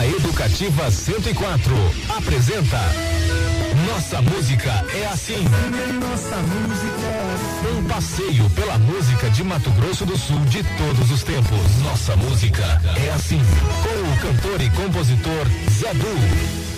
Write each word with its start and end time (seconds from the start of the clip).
A 0.00 0.06
Educativa 0.06 0.90
104 0.90 1.74
apresenta 2.16 2.78
Nossa 3.86 4.22
Música 4.22 4.82
é 4.98 5.04
Assim. 5.04 5.44
Nossa 6.00 6.36
música 6.38 7.06
é 7.06 7.34
assim. 7.34 7.76
Um 7.76 7.84
passeio 7.84 8.48
pela 8.48 8.78
música 8.78 9.28
de 9.28 9.44
Mato 9.44 9.70
Grosso 9.72 10.06
do 10.06 10.16
Sul 10.16 10.40
de 10.46 10.62
todos 10.62 11.10
os 11.10 11.22
tempos. 11.22 11.82
Nossa 11.82 12.16
Música 12.16 12.80
é 12.96 13.10
Assim. 13.10 13.42
Com 13.82 14.10
o 14.10 14.32
cantor 14.32 14.62
e 14.62 14.70
compositor 14.70 15.46
Zé 15.70 15.92
Du. 15.92 16.69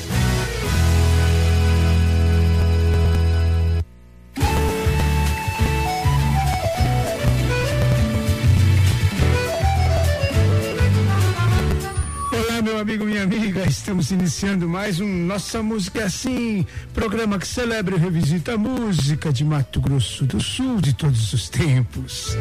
Amigo, 12.83 13.05
minha 13.05 13.23
amiga, 13.23 13.63
estamos 13.69 14.11
iniciando 14.11 14.69
mais 14.69 14.99
um 14.99 15.07
Nossa 15.07 15.63
Música 15.63 16.01
é 16.01 16.03
Assim, 16.03 16.67
programa 16.93 17.39
que 17.39 17.47
celebra 17.47 17.95
e 17.95 17.99
revisita 17.99 18.55
a 18.55 18.59
música 18.59 19.33
de 19.33 19.45
Mato 19.45 19.81
Grosso 19.81 20.27
do 20.27 20.41
Sul 20.41 20.81
de 20.81 20.93
todos 20.93 21.33
os 21.33 21.49
tempos. 21.49 22.37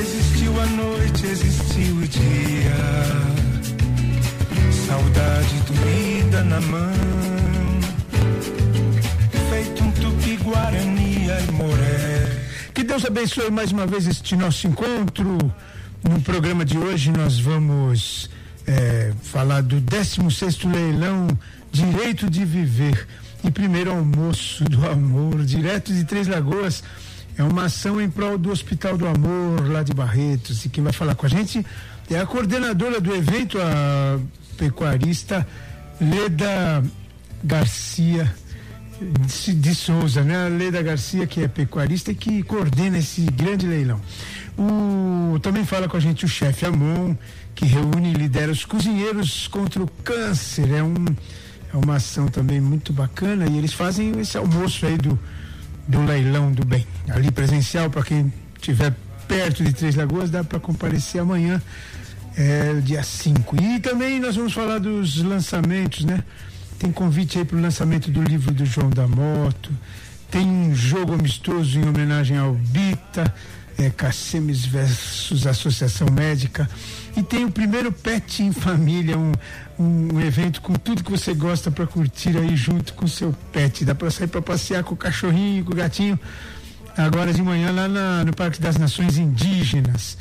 Existiu 0.00 0.60
a 0.60 0.66
noite, 0.66 1.26
existiu 1.26 1.96
o 1.96 2.06
dia, 2.06 2.76
saudade 4.86 5.56
doída 5.66 6.44
na 6.44 6.60
mão, 6.60 6.92
feito 9.50 9.82
um 9.82 9.90
tupi-guarani 9.90 11.26
e 11.26 11.52
moré. 11.52 12.44
Que 12.72 12.84
Deus 12.84 13.04
abençoe 13.04 13.50
mais 13.50 13.72
uma 13.72 13.88
vez 13.88 14.06
este 14.06 14.36
nosso 14.36 14.68
encontro. 14.68 15.36
No 16.08 16.20
programa 16.20 16.64
de 16.64 16.78
hoje 16.78 17.10
nós 17.10 17.40
vamos 17.40 18.30
é, 18.70 19.12
falar 19.22 19.62
do 19.62 19.80
16 19.80 20.62
leilão 20.64 21.26
Direito 21.72 22.30
de 22.30 22.44
Viver 22.44 23.06
e 23.42 23.50
primeiro 23.50 23.90
almoço 23.90 24.62
do 24.64 24.88
amor, 24.88 25.44
direto 25.44 25.92
de 25.92 26.04
Três 26.04 26.28
Lagoas. 26.28 26.84
É 27.36 27.42
uma 27.42 27.64
ação 27.64 28.00
em 28.00 28.08
prol 28.08 28.38
do 28.38 28.50
Hospital 28.50 28.96
do 28.96 29.08
Amor, 29.08 29.68
lá 29.68 29.82
de 29.82 29.92
Barretos. 29.92 30.64
E 30.64 30.68
quem 30.68 30.84
vai 30.84 30.92
falar 30.92 31.14
com 31.14 31.26
a 31.26 31.28
gente 31.28 31.64
é 32.08 32.18
a 32.18 32.26
coordenadora 32.26 33.00
do 33.00 33.14
evento, 33.14 33.58
a 33.58 34.18
pecuarista 34.56 35.46
Leda 36.00 36.82
Garcia 37.42 38.32
de, 39.54 39.74
Souza, 39.74 40.22
né? 40.22 40.46
A 40.46 40.48
Leda 40.48 40.82
Garcia, 40.82 41.26
que 41.26 41.42
é 41.42 41.48
pecuarista 41.48 42.12
e 42.12 42.14
que 42.14 42.42
coordena 42.42 42.98
esse 42.98 43.22
grande 43.22 43.66
leilão. 43.66 44.00
O, 44.58 45.38
também 45.40 45.64
fala 45.64 45.88
com 45.88 45.96
a 45.96 46.00
gente 46.00 46.24
o 46.24 46.28
chefe 46.28 46.66
Amon, 46.66 47.14
que 47.60 47.66
reúne 47.66 48.12
e 48.12 48.14
lidera 48.14 48.50
os 48.50 48.64
cozinheiros 48.64 49.46
contra 49.46 49.82
o 49.82 49.86
câncer. 50.02 50.72
É, 50.72 50.82
um, 50.82 50.94
é 51.74 51.76
uma 51.76 51.96
ação 51.96 52.26
também 52.26 52.58
muito 52.58 52.90
bacana 52.90 53.46
e 53.46 53.58
eles 53.58 53.74
fazem 53.74 54.18
esse 54.18 54.38
almoço 54.38 54.86
aí 54.86 54.96
do, 54.96 55.18
do 55.86 56.02
leilão 56.02 56.50
do 56.50 56.64
bem. 56.64 56.86
Ali 57.10 57.30
presencial, 57.30 57.90
para 57.90 58.02
quem 58.02 58.32
estiver 58.56 58.96
perto 59.28 59.62
de 59.62 59.74
Três 59.74 59.94
Lagoas, 59.94 60.30
dá 60.30 60.42
para 60.42 60.58
comparecer 60.58 61.20
amanhã, 61.20 61.60
é, 62.34 62.80
dia 62.82 63.02
5. 63.02 63.62
E 63.62 63.78
também 63.78 64.18
nós 64.18 64.36
vamos 64.36 64.54
falar 64.54 64.78
dos 64.78 65.22
lançamentos, 65.22 66.06
né? 66.06 66.24
Tem 66.78 66.90
convite 66.90 67.38
aí 67.38 67.44
para 67.44 67.58
o 67.58 67.60
lançamento 67.60 68.10
do 68.10 68.22
livro 68.22 68.54
do 68.54 68.64
João 68.64 68.88
da 68.88 69.06
Moto. 69.06 69.70
Tem 70.30 70.46
um 70.46 70.74
jogo 70.74 71.12
amistoso 71.12 71.78
em 71.78 71.86
homenagem 71.86 72.38
ao 72.38 72.54
Bita 72.54 73.34
é, 73.84 73.90
versus 74.68 75.46
Associação 75.46 76.08
Médica. 76.10 76.68
E 77.16 77.22
tem 77.22 77.44
o 77.44 77.50
primeiro 77.50 77.90
Pet 77.90 78.42
em 78.42 78.52
Família, 78.52 79.18
um, 79.18 79.32
um 79.78 80.20
evento 80.20 80.60
com 80.60 80.74
tudo 80.74 81.02
que 81.02 81.10
você 81.10 81.34
gosta 81.34 81.70
para 81.70 81.86
curtir 81.86 82.36
aí 82.36 82.54
junto 82.54 82.92
com 82.94 83.06
o 83.06 83.08
seu 83.08 83.32
pet. 83.52 83.84
Dá 83.84 83.94
para 83.94 84.10
sair 84.10 84.28
para 84.28 84.42
passear 84.42 84.84
com 84.84 84.94
o 84.94 84.96
cachorrinho, 84.96 85.64
com 85.64 85.72
o 85.72 85.76
gatinho, 85.76 86.18
agora 86.96 87.32
de 87.32 87.42
manhã 87.42 87.72
lá 87.72 87.88
na, 87.88 88.24
no 88.24 88.34
Parque 88.34 88.60
das 88.60 88.76
Nações 88.76 89.16
Indígenas. 89.16 90.18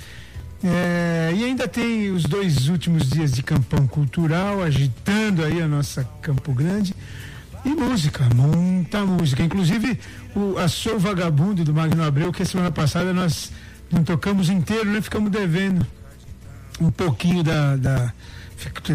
É, 0.64 1.32
e 1.36 1.44
ainda 1.44 1.68
tem 1.68 2.10
os 2.10 2.24
dois 2.24 2.68
últimos 2.68 3.10
dias 3.10 3.32
de 3.32 3.42
campão 3.44 3.88
cultural, 3.88 4.62
agitando 4.62 5.44
aí 5.44 5.62
a 5.62 5.68
nossa 5.68 6.04
Campo 6.22 6.54
Grande. 6.54 6.96
E 7.66 7.70
música, 7.70 8.28
muita 8.34 9.06
música. 9.06 9.44
Inclusive, 9.44 10.00
o, 10.36 10.58
a 10.58 10.68
Sou 10.68 10.98
Vagabundo 10.98 11.64
do 11.64 11.74
Magno 11.74 12.04
Abreu, 12.04 12.32
que 12.32 12.46
semana 12.46 12.72
passada 12.72 13.14
nós 13.14 13.52
não 13.92 14.04
tocamos 14.04 14.50
inteiro, 14.50 14.90
né? 14.90 15.02
Ficamos 15.02 15.32
devendo 15.32 15.86
um 16.80 16.90
pouquinho 16.90 17.44
da. 17.44 17.76
da 17.76 18.14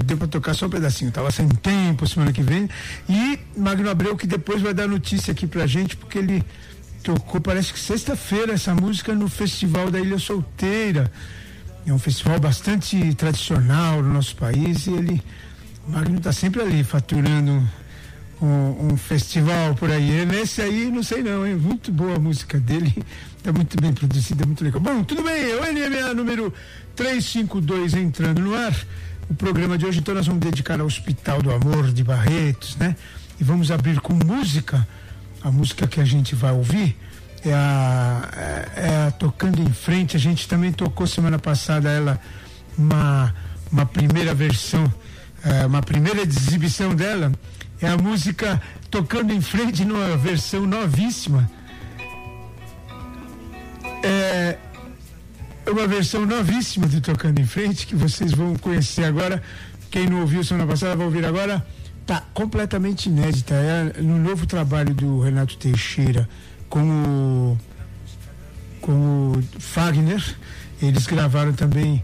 deu 0.04 0.16
para 0.18 0.28
tocar 0.28 0.54
só 0.54 0.66
um 0.66 0.70
pedacinho, 0.70 1.10
tava 1.10 1.30
sem 1.30 1.48
tempo 1.48 2.06
semana 2.06 2.32
que 2.32 2.42
vem. 2.42 2.68
E 3.08 3.38
Magno 3.56 3.88
Abreu, 3.90 4.16
que 4.16 4.26
depois 4.26 4.60
vai 4.60 4.74
dar 4.74 4.86
notícia 4.86 5.32
aqui 5.32 5.46
pra 5.46 5.66
gente, 5.66 5.96
porque 5.96 6.18
ele 6.18 6.44
tocou, 7.02 7.40
parece 7.40 7.72
que 7.72 7.78
sexta-feira, 7.78 8.52
essa 8.52 8.74
música 8.74 9.14
no 9.14 9.28
Festival 9.28 9.90
da 9.90 10.00
Ilha 10.00 10.18
Solteira. 10.18 11.10
É 11.86 11.92
um 11.92 11.98
festival 11.98 12.40
bastante 12.40 13.14
tradicional 13.14 14.02
no 14.02 14.10
nosso 14.14 14.34
país 14.36 14.86
e 14.86 14.90
ele. 14.90 15.22
O 15.86 15.92
Magno 15.92 16.16
está 16.16 16.32
sempre 16.32 16.62
ali, 16.62 16.82
faturando 16.82 17.62
um, 18.44 18.92
um, 18.92 18.96
festival 18.96 19.74
por 19.74 19.90
aí. 19.90 20.24
Nesse 20.26 20.60
aí, 20.60 20.90
não 20.90 21.02
sei 21.02 21.22
não, 21.22 21.46
hein? 21.46 21.56
Muito 21.56 21.90
boa 21.90 22.16
a 22.16 22.18
música 22.18 22.58
dele. 22.60 22.94
Está 23.38 23.52
muito 23.52 23.80
bem 23.80 23.92
produzida, 23.92 24.44
muito 24.44 24.62
legal. 24.62 24.80
Bom, 24.80 25.02
tudo 25.02 25.22
bem. 25.22 25.54
O 25.54 25.60
NMA 25.60 26.14
número 26.14 26.52
352 26.94 27.94
entrando 27.94 28.40
no 28.40 28.54
ar. 28.54 28.74
O 29.28 29.34
programa 29.34 29.78
de 29.78 29.86
hoje, 29.86 30.00
então, 30.00 30.14
nós 30.14 30.26
vamos 30.26 30.42
dedicar 30.42 30.78
ao 30.78 30.86
Hospital 30.86 31.40
do 31.40 31.50
Amor 31.50 31.90
de 31.90 32.04
Barretos, 32.04 32.76
né? 32.76 32.94
E 33.40 33.44
vamos 33.44 33.70
abrir 33.70 34.00
com 34.00 34.12
música. 34.12 34.86
A 35.42 35.50
música 35.50 35.86
que 35.86 36.00
a 36.00 36.04
gente 36.04 36.34
vai 36.34 36.52
ouvir 36.52 36.96
é 37.44 37.52
a, 37.54 38.28
é, 38.36 38.68
é 38.76 39.06
a 39.06 39.10
Tocando 39.10 39.62
em 39.62 39.72
Frente. 39.72 40.16
A 40.16 40.20
gente 40.20 40.46
também 40.46 40.72
tocou 40.72 41.06
semana 41.06 41.38
passada 41.38 41.90
ela, 41.90 42.20
uma, 42.76 43.34
uma 43.72 43.86
primeira 43.86 44.34
versão, 44.34 44.92
é, 45.42 45.64
uma 45.64 45.82
primeira 45.82 46.20
exibição 46.22 46.94
dela 46.94 47.32
é 47.84 47.88
a 47.88 47.96
música 47.96 48.60
tocando 48.90 49.32
em 49.32 49.40
frente 49.40 49.84
numa 49.84 50.16
versão 50.16 50.66
novíssima. 50.66 51.50
É, 54.02 54.56
uma 55.70 55.86
versão 55.86 56.26
novíssima 56.26 56.86
de 56.86 57.00
Tocando 57.00 57.40
em 57.40 57.46
Frente 57.46 57.86
que 57.86 57.94
vocês 57.94 58.32
vão 58.32 58.54
conhecer 58.56 59.04
agora. 59.04 59.42
Quem 59.90 60.06
não 60.06 60.20
ouviu 60.20 60.44
semana 60.44 60.66
passada 60.66 60.96
vai 60.96 61.06
ouvir 61.06 61.24
agora. 61.24 61.64
Tá 62.06 62.22
completamente 62.34 63.08
inédita. 63.08 63.54
É 63.54 64.02
no 64.02 64.18
novo 64.18 64.46
trabalho 64.46 64.94
do 64.94 65.20
Renato 65.20 65.56
Teixeira 65.56 66.28
com 66.68 66.82
o, 66.82 67.58
com 68.80 69.32
o 69.32 69.42
Fagner. 69.58 70.22
Eles 70.82 71.06
gravaram 71.06 71.52
também 71.52 72.02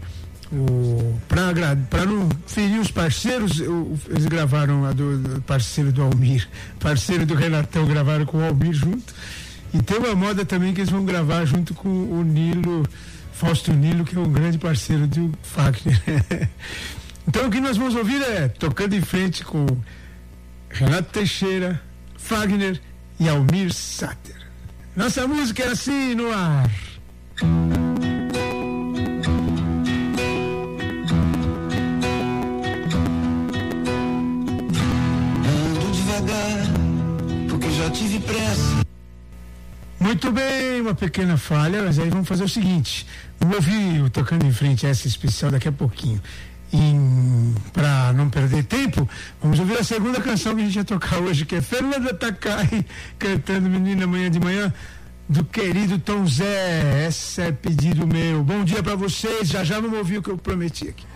para 1.27 2.05
não 2.05 2.29
ferir 2.45 2.79
os 2.79 2.91
parceiros, 2.91 3.59
o, 3.59 3.97
eles 4.09 4.25
gravaram 4.25 4.85
a 4.85 4.91
do, 4.91 5.17
do, 5.17 5.41
parceiro 5.41 5.91
do 5.91 6.01
Almir, 6.01 6.47
parceiro 6.79 7.25
do 7.25 7.35
Renatão, 7.35 7.85
gravaram 7.85 8.25
com 8.25 8.37
o 8.37 8.43
Almir 8.43 8.73
junto. 8.73 9.13
E 9.73 9.81
tem 9.81 9.97
uma 9.97 10.13
moda 10.13 10.45
também 10.45 10.73
que 10.73 10.81
eles 10.81 10.91
vão 10.91 11.05
gravar 11.05 11.45
junto 11.45 11.73
com 11.73 11.87
o 11.87 12.23
Nilo, 12.23 12.85
Fausto 13.31 13.71
Nilo, 13.71 14.03
que 14.03 14.15
é 14.15 14.19
um 14.19 14.29
grande 14.29 14.57
parceiro 14.57 15.07
do 15.07 15.31
Fagner. 15.41 16.01
então 17.25 17.47
o 17.47 17.49
que 17.49 17.61
nós 17.61 17.77
vamos 17.77 17.95
ouvir 17.95 18.21
é 18.21 18.49
tocando 18.49 18.93
em 18.93 19.01
frente 19.01 19.45
com 19.45 19.65
Renato 20.69 21.11
Teixeira, 21.13 21.81
Fagner 22.17 22.81
e 23.17 23.29
Almir 23.29 23.73
Sater. 23.73 24.41
Nossa 24.95 25.25
música 25.25 25.63
é 25.63 25.67
assim 25.67 26.13
no 26.15 26.29
ar. 26.31 26.69
Tive 37.91 38.19
pressa. 38.19 38.85
Muito 39.99 40.31
bem, 40.31 40.81
uma 40.81 40.95
pequena 40.95 41.37
falha, 41.37 41.83
mas 41.83 41.99
aí 41.99 42.09
vamos 42.09 42.27
fazer 42.27 42.43
o 42.43 42.49
seguinte: 42.49 43.05
vamos 43.39 43.57
ouvir 43.57 44.01
o 44.01 44.09
Tocando 44.09 44.45
em 44.45 44.51
Frente, 44.51 44.85
essa 44.85 45.07
especial 45.07 45.51
daqui 45.51 45.67
a 45.67 45.71
pouquinho. 45.71 46.21
Para 47.73 48.13
não 48.13 48.29
perder 48.29 48.63
tempo, 48.63 49.07
vamos 49.41 49.59
ouvir 49.59 49.77
a 49.77 49.83
segunda 49.83 50.21
canção 50.21 50.55
que 50.55 50.61
a 50.61 50.65
gente 50.65 50.75
vai 50.75 50.85
tocar 50.85 51.19
hoje, 51.19 51.45
que 51.45 51.55
é 51.55 51.61
Fernanda 51.61 52.13
Takai 52.13 52.85
cantando 53.19 53.69
Menina 53.69 54.07
Manhã 54.07 54.31
de 54.31 54.39
Manhã, 54.39 54.73
do 55.27 55.43
querido 55.43 55.99
Tom 55.99 56.25
Zé. 56.25 57.07
Esse 57.07 57.41
é 57.41 57.51
pedido 57.51 58.07
meu. 58.07 58.41
Bom 58.41 58.63
dia 58.63 58.81
para 58.81 58.95
vocês, 58.95 59.49
já 59.49 59.65
já 59.65 59.81
vamos 59.81 59.97
ouvir 59.97 60.19
o 60.19 60.23
que 60.23 60.29
eu 60.29 60.37
prometi 60.37 60.87
aqui. 60.87 61.10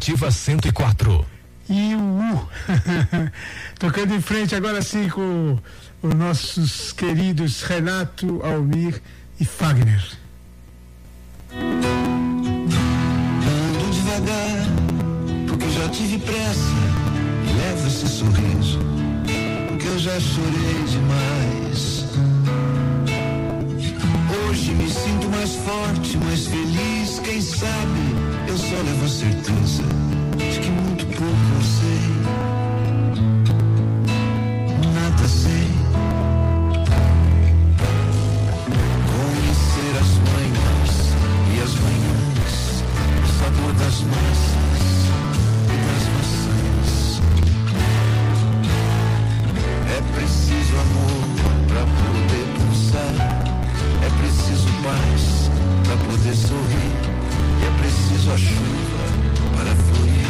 Educativa 0.00 0.30
104. 0.30 1.26
E 1.68 1.94
o 1.94 2.00
U. 2.00 2.48
Tocando 3.78 4.14
em 4.14 4.20
frente 4.20 4.54
agora 4.54 4.80
sim 4.80 5.10
com 5.10 5.58
os 6.02 6.14
nossos 6.14 6.90
queridos 6.92 7.62
Renato, 7.62 8.40
Almir 8.42 9.02
e 9.38 9.44
Fagner. 9.44 10.02
Ando 11.52 11.90
devagar, 13.92 14.66
porque 15.46 15.68
já 15.70 15.88
tive 15.90 16.18
pressa. 16.20 16.74
Levo 17.58 17.86
esse 17.86 18.08
sorriso, 18.08 18.78
porque 19.68 19.86
eu 19.86 19.98
já 19.98 20.18
chorei 20.18 20.84
demais. 20.88 22.06
Hoje 24.48 24.72
me 24.72 24.88
sinto 24.88 25.28
mais 25.28 25.54
forte, 25.56 26.16
mais 26.16 26.46
feliz. 26.46 27.18
Quem 27.18 27.42
sabe 27.42 28.29
eu 28.50 28.58
só 28.58 28.74
levo 28.84 29.08
certeza 29.08 29.84
de 30.36 30.58
que 30.58 30.70
muito 30.70 31.06
pouco 31.06 31.50
eu 31.54 31.62
sei. 31.62 32.02
Nada 34.92 35.28
sei. 35.28 35.68
Conhecer 39.06 39.92
as 40.00 40.10
manhãs 40.26 40.92
e 41.54 41.60
as 41.62 41.74
manhãs, 41.78 42.82
o 43.22 43.26
sabor 43.38 43.72
das 43.74 43.96
massas 44.10 44.82
e 45.66 45.76
das 45.86 46.04
maçãs. 46.16 46.90
É 49.86 49.98
preciso 50.18 50.74
amor 50.74 51.22
para 51.68 51.84
poder 51.86 52.46
pulsar. 52.58 53.14
É 54.02 54.10
preciso 54.20 54.68
paz 54.82 55.22
para 55.84 55.96
poder 56.04 56.34
sorrir. 56.34 57.19
Preciso 57.90 58.30
a 58.30 58.38
chuva 58.38 59.04
para 59.56 59.74
fluir. 59.74 60.28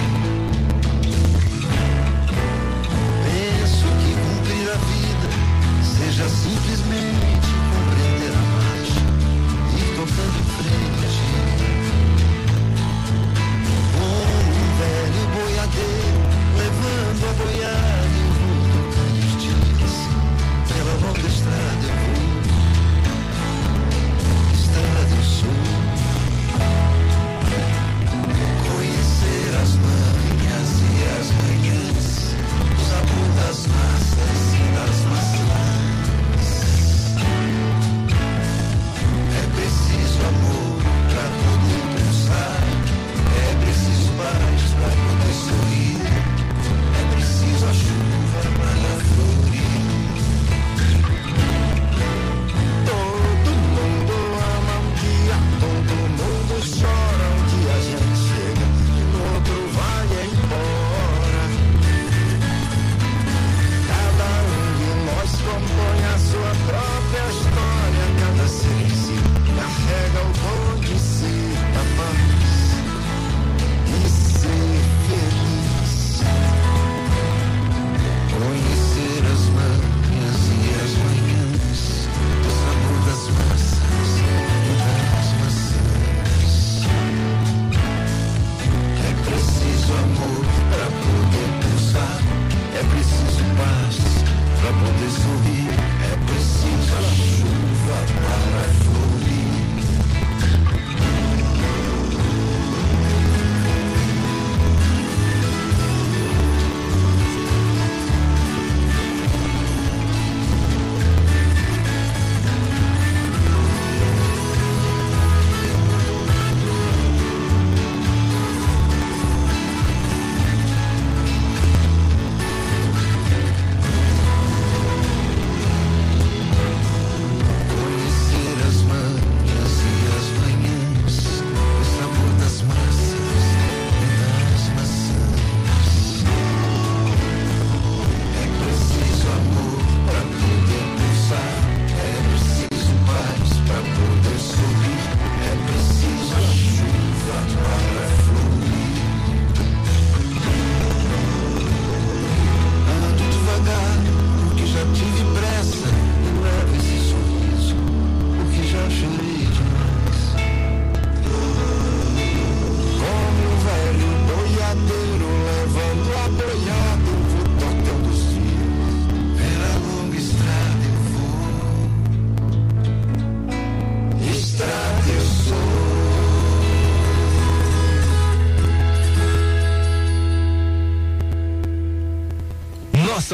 Penso 3.25 3.87
que 4.01 4.11
cumprir 4.25 4.67
a 4.71 4.79
vida 4.89 5.29
seja 5.83 6.27
simplesmente 6.27 6.60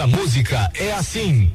Nossa 0.07 0.23
música 0.23 0.71
é 0.75 0.93
assim. 0.93 1.51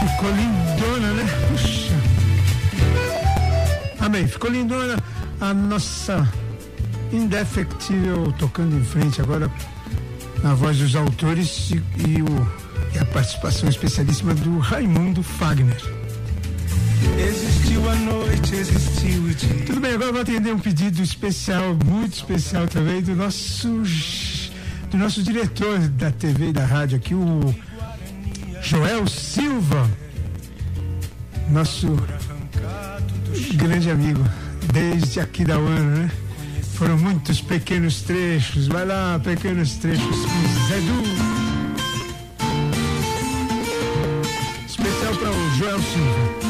Ficou 0.00 0.30
lindona, 0.30 1.12
né? 1.12 1.24
Puxa. 1.48 1.94
Amém. 4.00 4.26
Ficou 4.26 4.50
lindona 4.50 4.96
a 5.40 5.52
nossa 5.52 6.26
indefectível 7.12 8.32
tocando 8.38 8.76
em 8.76 8.84
frente 8.84 9.20
agora 9.20 9.50
na 10.42 10.54
voz 10.54 10.78
dos 10.78 10.96
autores 10.96 11.70
e, 11.70 11.82
e 12.08 12.22
o, 12.22 12.48
e 12.94 12.98
a 12.98 13.04
participação 13.04 13.68
especialíssima 13.68 14.32
do 14.32 14.58
Raimundo 14.58 15.22
Fagner. 15.22 15.76
Existiu 17.18 17.88
a 17.90 17.94
noite, 17.94 18.54
existiu 18.54 19.22
o 19.22 19.34
dia. 19.34 19.64
Tudo 19.66 19.80
bem, 19.80 19.92
agora 19.92 20.08
eu 20.08 20.12
vou 20.12 20.22
atender 20.22 20.54
um 20.54 20.58
pedido 20.58 21.02
especial, 21.02 21.76
muito 21.84 22.14
especial 22.14 22.66
também, 22.66 23.02
do 23.02 23.14
nosso 23.14 23.84
do 24.90 24.98
nosso 24.98 25.22
diretor 25.22 25.78
da 25.78 26.10
TV 26.10 26.48
e 26.48 26.52
da 26.52 26.64
rádio 26.64 26.96
aqui, 26.98 27.14
o 27.14 27.54
Joel 28.60 29.06
Silva, 29.06 29.88
nosso 31.48 31.96
grande 33.54 33.90
amigo, 33.90 34.22
desde 34.72 35.20
aqui 35.20 35.44
da 35.44 35.58
UANA, 35.58 35.96
né? 35.96 36.10
Foram 36.74 36.98
muitos 36.98 37.40
pequenos 37.40 38.02
trechos, 38.02 38.66
vai 38.66 38.84
lá, 38.84 39.20
pequenos 39.22 39.74
trechos 39.74 40.16
Zé 40.68 40.80
Du. 40.80 41.02
Especial 44.66 45.14
para 45.16 45.30
o 45.30 45.50
Joel 45.56 45.80
Silva. 45.80 46.49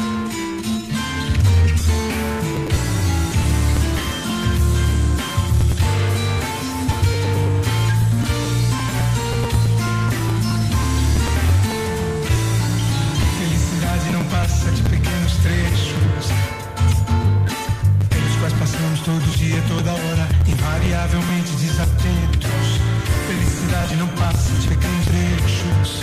Invariavelmente 21.11 21.51
desatentos. 21.57 22.79
Felicidade 23.27 23.95
não 23.97 24.07
passa 24.15 24.53
de 24.61 24.67
pequenos 24.69 25.05
trechos, 25.05 25.99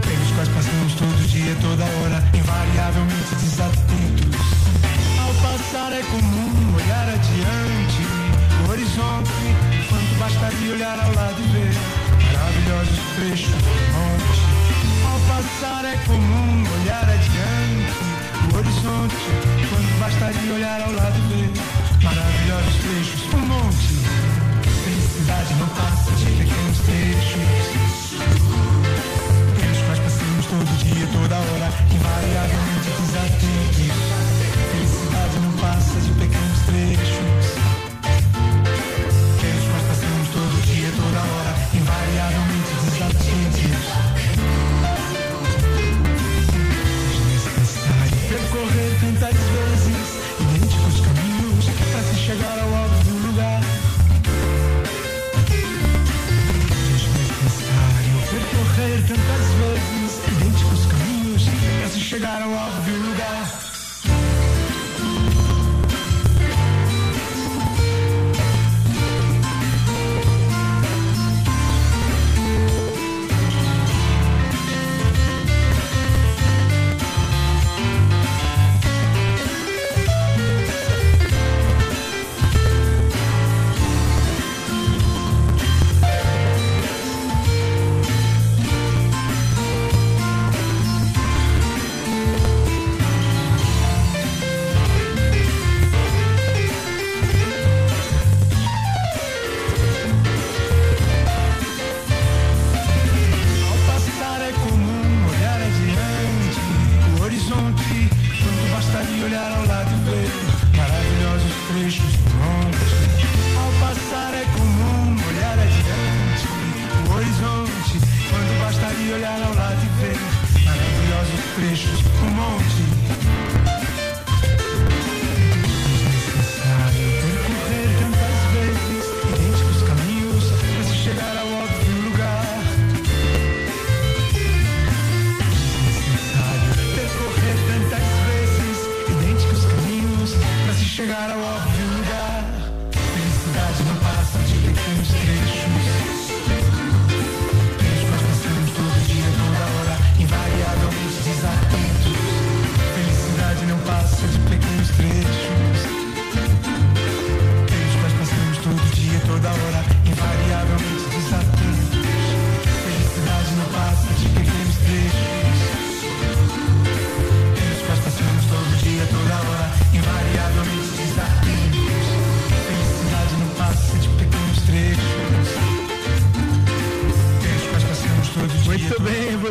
pelos 0.00 0.30
quais 0.32 0.48
passamos 0.48 0.94
todo 0.94 1.28
dia, 1.28 1.54
toda 1.60 1.84
hora, 1.84 2.24
invariavelmente 2.32 3.34
desatentos. 3.34 4.40
Ao 5.20 5.34
passar 5.42 5.92
é 5.92 6.02
comum 6.04 6.74
olhar 6.74 7.06
adiante, 7.06 8.02
o 8.64 8.70
horizonte, 8.70 9.30
quanto 9.90 10.18
bastaria 10.18 10.72
olhar 10.72 10.98
ao 10.98 11.12
lado 11.12 11.36
e 11.38 11.48
ver 11.52 11.74
maravilhosos 12.32 12.98
trechos 13.16 13.52
do 13.52 13.72
monte. 13.92 14.40
Ao 15.04 15.20
passar 15.36 15.84
é 15.84 15.98
comum 16.06 16.64
olhar 16.80 17.04
adiante, 17.04 17.92
o 18.50 18.56
horizonte, 18.56 19.16
quanto 19.68 19.98
bastaria 20.00 20.54
olhar 20.54 20.80
ao 20.80 20.92
lado 20.92 21.18
e 21.18 21.34
ver 21.34 21.87
maravilhosos 22.14 22.74
trechos 22.76 23.20
do 23.30 23.38
monte. 23.38 23.92
Felicidade 24.84 25.54
não 25.54 25.68
passa 25.68 26.10
de 26.12 26.24
pequenos 26.24 26.78
trechos. 26.88 28.16
Pequenos 29.54 29.78
quais 29.84 30.00
passamos 30.00 30.46
todo 30.46 30.70
dia, 30.84 31.06
toda 31.12 31.36
hora, 31.36 31.68
invariavelmente 31.92 32.90
desatentos. 33.00 33.92
Felicidade 34.72 35.36
não 35.40 35.52
passa 35.58 36.00
de 36.00 36.10
pequenos 36.12 36.47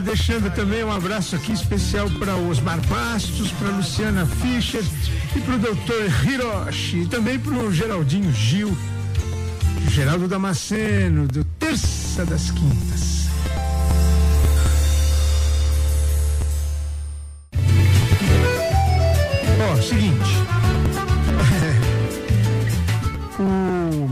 deixando 0.07 0.49
também 0.55 0.83
um 0.83 0.91
abraço 0.91 1.35
aqui 1.35 1.51
especial 1.51 2.09
para 2.11 2.35
Osmar 2.35 2.79
Bastos, 2.87 3.51
para 3.51 3.69
Luciana 3.69 4.25
Fischer 4.25 4.83
e 5.35 5.39
para 5.41 5.55
o 5.55 5.59
doutor 5.59 6.05
Hiroshi, 6.25 7.01
e 7.01 7.05
também 7.07 7.37
para 7.37 7.53
o 7.53 7.71
Geraldinho 7.73 8.31
Gil, 8.33 8.75
Geraldo 9.89 10.27
Damasceno, 10.27 11.27
do 11.27 11.43
Terça 11.43 12.25
das 12.25 12.49
Quintas. 12.51 13.27
Ó, 19.59 19.81
seguinte. 19.81 20.15
O- 23.39 24.09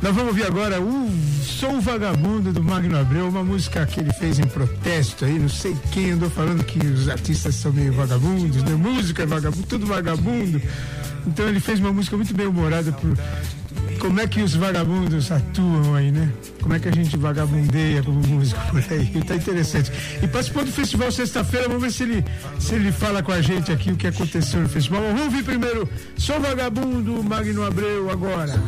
Nós 0.00 0.14
vamos 0.14 0.28
ouvir 0.28 0.46
agora 0.46 0.80
o 0.80 1.10
Sou 1.58 1.80
Vagabundo 1.80 2.52
do 2.52 2.62
Magno 2.62 2.98
Abreu, 2.98 3.28
uma 3.28 3.42
música 3.42 3.86
que 3.86 4.00
ele 4.00 4.12
fez 4.12 4.38
em 4.38 4.46
protesto 4.46 5.24
aí, 5.24 5.38
não 5.38 5.48
sei 5.48 5.74
quem 5.90 6.10
andou 6.10 6.28
falando 6.28 6.62
que 6.62 6.78
os 6.78 7.08
artistas 7.08 7.54
são 7.54 7.72
meio 7.72 7.94
vagabundos, 7.94 8.62
né? 8.62 8.74
Música 8.74 9.22
é 9.22 9.26
vagabundo, 9.26 9.66
tudo 9.66 9.86
vagabundo. 9.86 10.60
Então 11.26 11.48
ele 11.48 11.58
fez 11.58 11.80
uma 11.80 11.94
música 11.94 12.14
muito 12.14 12.34
bem 12.34 12.46
humorada 12.46 12.92
por 12.92 13.16
como 13.98 14.20
é 14.20 14.26
que 14.26 14.42
os 14.42 14.54
vagabundos 14.54 15.32
atuam 15.32 15.94
aí, 15.94 16.12
né? 16.12 16.30
Como 16.60 16.74
é 16.74 16.78
que 16.78 16.88
a 16.88 16.92
gente 16.92 17.16
vagabundeia 17.16 18.02
como 18.02 18.20
músico 18.20 18.60
por 18.70 18.84
aí. 18.92 19.06
Tá 19.26 19.34
interessante. 19.34 19.90
E 20.22 20.28
participou 20.28 20.62
do 20.62 20.70
festival 20.70 21.10
sexta-feira, 21.10 21.68
vamos 21.68 21.84
ver 21.84 21.90
se 21.90 22.02
ele, 22.02 22.24
se 22.58 22.74
ele 22.74 22.92
fala 22.92 23.22
com 23.22 23.32
a 23.32 23.40
gente 23.40 23.72
aqui 23.72 23.90
o 23.90 23.96
que 23.96 24.08
aconteceu 24.08 24.60
no 24.60 24.68
festival. 24.68 25.00
Vamos 25.00 25.22
ouvir 25.22 25.42
primeiro 25.42 25.88
Sou 26.18 26.38
Vagabundo, 26.38 27.24
Magno 27.24 27.64
Abreu, 27.64 28.10
agora. 28.10 28.62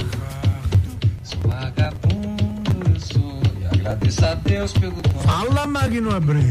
Vagabundo 1.45 2.18
agradeço 3.89 4.25
a 4.27 4.35
Deus 4.35 4.73
pelo 4.75 5.01
dom 5.01 5.21
Fala, 5.21 5.67
Magno 5.67 6.15
Abreu. 6.15 6.43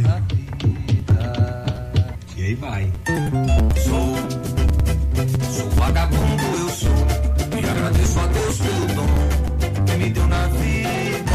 E 2.35 2.43
aí 2.43 2.55
vai. 2.55 2.91
Sou, 3.83 4.15
sou 5.51 5.69
vagabundo 5.71 6.43
eu 6.59 6.69
sou 6.69 7.07
e 7.61 7.69
agradeço 7.69 8.19
a 8.19 8.27
Deus 8.27 8.57
pelo 8.57 8.87
dom 8.95 9.85
que 9.85 9.97
me 9.97 10.09
deu 10.09 10.27
na 10.27 10.47
vida. 10.47 11.31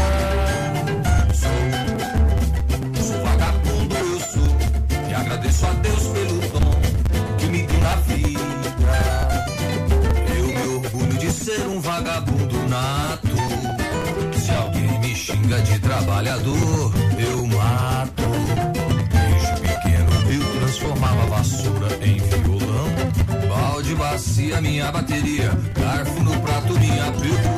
Sou, 1.34 3.04
sou 3.04 3.22
vagabundo 3.22 3.96
eu 3.96 4.20
sou 4.20 4.56
e 5.08 5.14
agradeço 5.14 5.66
a 5.66 5.72
Deus 5.72 6.02
pelo 6.08 6.40
dom 6.50 6.80
que 7.38 7.46
me 7.46 7.62
deu 7.62 7.80
na 7.80 7.94
vida. 7.96 8.40
Eu 10.36 10.46
me 10.46 10.76
orgulho 10.76 11.18
de 11.18 11.30
ser 11.30 11.60
um 11.68 11.80
vagabundo 11.80 12.68
nato. 12.68 13.31
Xinga 15.42 15.60
de 15.62 15.78
trabalhador, 15.80 16.92
eu 17.18 17.46
mato. 17.48 18.22
Desde 19.10 19.60
pequeno 19.60 20.12
eu 20.30 20.60
transformava 20.60 21.26
vassoura 21.26 21.98
em 22.00 22.18
violão. 22.18 23.48
Balde, 23.48 23.94
bacia, 23.96 24.60
minha 24.60 24.92
bateria. 24.92 25.50
Garfo 25.74 26.22
no 26.22 26.40
prato, 26.40 26.78
minha 26.78 27.10
percussão. 27.10 27.51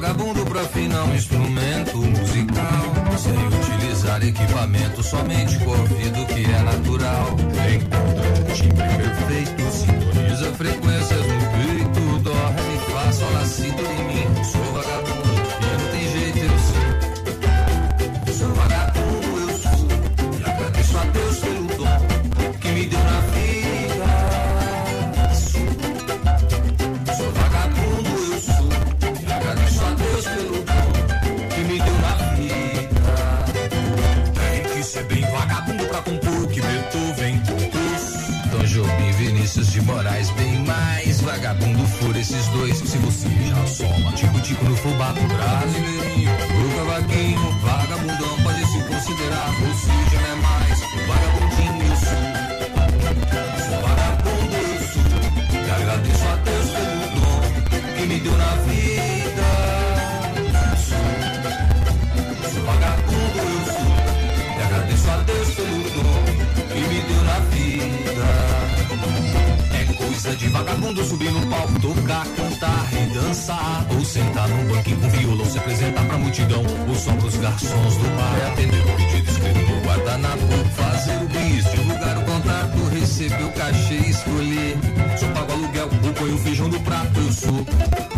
Vagabundo 0.00 0.46
pra 0.46 0.62
afinar 0.62 1.04
um 1.04 1.14
instrumento 1.14 1.98
musical. 1.98 3.18
Sem 3.18 3.46
utilizar 3.46 4.22
equipamento, 4.22 5.02
somente 5.02 5.58
com 5.58 5.70
ouvido 5.70 6.26
que 6.26 6.44
é 6.44 6.62
natural. 6.62 7.36
Encontra 7.74 8.40
o 8.40 8.54
timbre 8.54 8.88
perfeito, 8.96 9.70
sintoniza 9.70 10.52
frequências 10.54 11.20
no 11.20 11.38
peito. 11.52 12.18
Dó, 12.20 12.32
ré, 12.32 12.62
mi, 12.62 12.78
fá, 12.92 13.12
sol, 13.12 13.30
lá, 13.32 13.44
si, 13.44 13.70
do, 13.70 13.82
mim. 13.82 14.44
Sou 14.44 14.72
vagabundo 14.72 15.19
desses 42.30 42.46
dois, 42.48 42.78
se 42.78 42.98
você 42.98 43.28
já 43.46 43.66
sola, 43.66 44.12
tico-tico 44.12 44.64
no 44.64 44.76
fubá, 44.76 45.12
brasileirinho, 45.12 46.30
o 46.30 46.76
cavaquinho, 46.76 47.58
vagabundão, 47.60 48.36
pode 48.42 48.64
se 48.66 48.78
considerar, 48.84 49.50
você 49.60 49.90
já 50.12 50.20
não 50.20 50.30
é 50.30 50.36
mais 50.36 50.80
vagabundinho, 51.08 51.39
de 70.36 70.48
vagabundo 70.48 71.04
subir 71.04 71.30
no 71.32 71.46
palco, 71.46 71.80
tocar, 71.80 72.26
cantar 72.36 72.88
e 72.92 73.14
dançar. 73.14 73.86
Ou 73.94 74.04
sentar 74.04 74.48
num 74.48 74.68
banquinho 74.68 74.98
com 74.98 75.08
violão, 75.10 75.44
se 75.44 75.58
apresentar 75.58 76.04
pra 76.06 76.18
multidão. 76.18 76.62
Ou 76.88 76.94
só 76.94 77.12
pros 77.12 77.36
garçons 77.36 77.96
do 77.96 78.16
bar. 78.16 78.38
É 78.40 78.52
atender 78.52 78.80
o 78.80 78.96
pedido 78.96 79.30
escrito 79.30 79.72
no 79.72 79.80
guardanapo. 79.82 80.46
Fazer 80.76 81.16
o 81.16 81.28
bis, 81.28 81.70
divulgar 81.70 82.18
o 82.18 82.24
contato, 82.24 82.76
receber 82.92 83.44
o 83.44 83.52
cachê 83.52 83.94
escolher. 83.94 84.78
Só 85.18 85.26
pago 85.28 85.52
aluguel, 85.52 85.88
ou 86.04 86.12
põe 86.12 86.32
o 86.32 86.38
feijão 86.38 86.68
no 86.68 86.80
prato, 86.80 87.18
eu. 87.18 87.32
Sou 87.32 88.09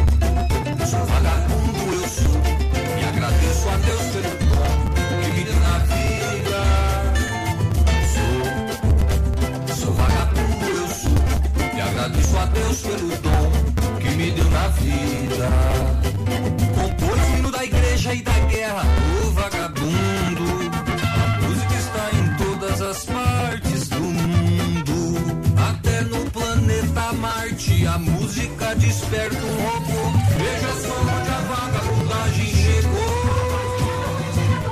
um 29.12 29.52
robô. 29.62 30.00
Veja 30.38 30.72
só 30.80 30.94
onde 31.00 31.30
a 31.30 31.40
vagabundagem 31.40 32.46
chegou. 32.46 33.12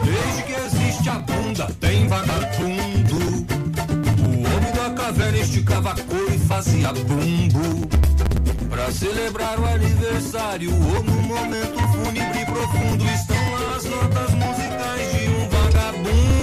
Desde 0.05 0.43
que 0.45 0.53
existe 0.53 1.09
a 1.09 1.19
bunda, 1.19 1.67
tem 1.81 2.07
vagabundo. 2.09 3.17
O 4.19 4.57
homem 4.57 4.73
da 4.73 4.91
caverna 5.03 5.39
esticava 5.39 5.95
cor 5.95 6.33
e 6.33 6.39
fazia 6.39 6.93
bumbo. 6.93 7.89
Pra 8.69 8.91
celebrar 8.93 9.59
o 9.59 9.67
aniversário 9.67 10.73
ou 10.73 11.03
no 11.03 11.23
momento 11.23 11.79
fúnebre 11.93 12.45
profundo 12.47 13.05
estão 13.05 13.77
as 13.77 13.85
notas 13.85 14.35
musicais 14.35 15.13
de 15.13 15.29
um 15.29 15.49
vagabundo. 15.49 16.40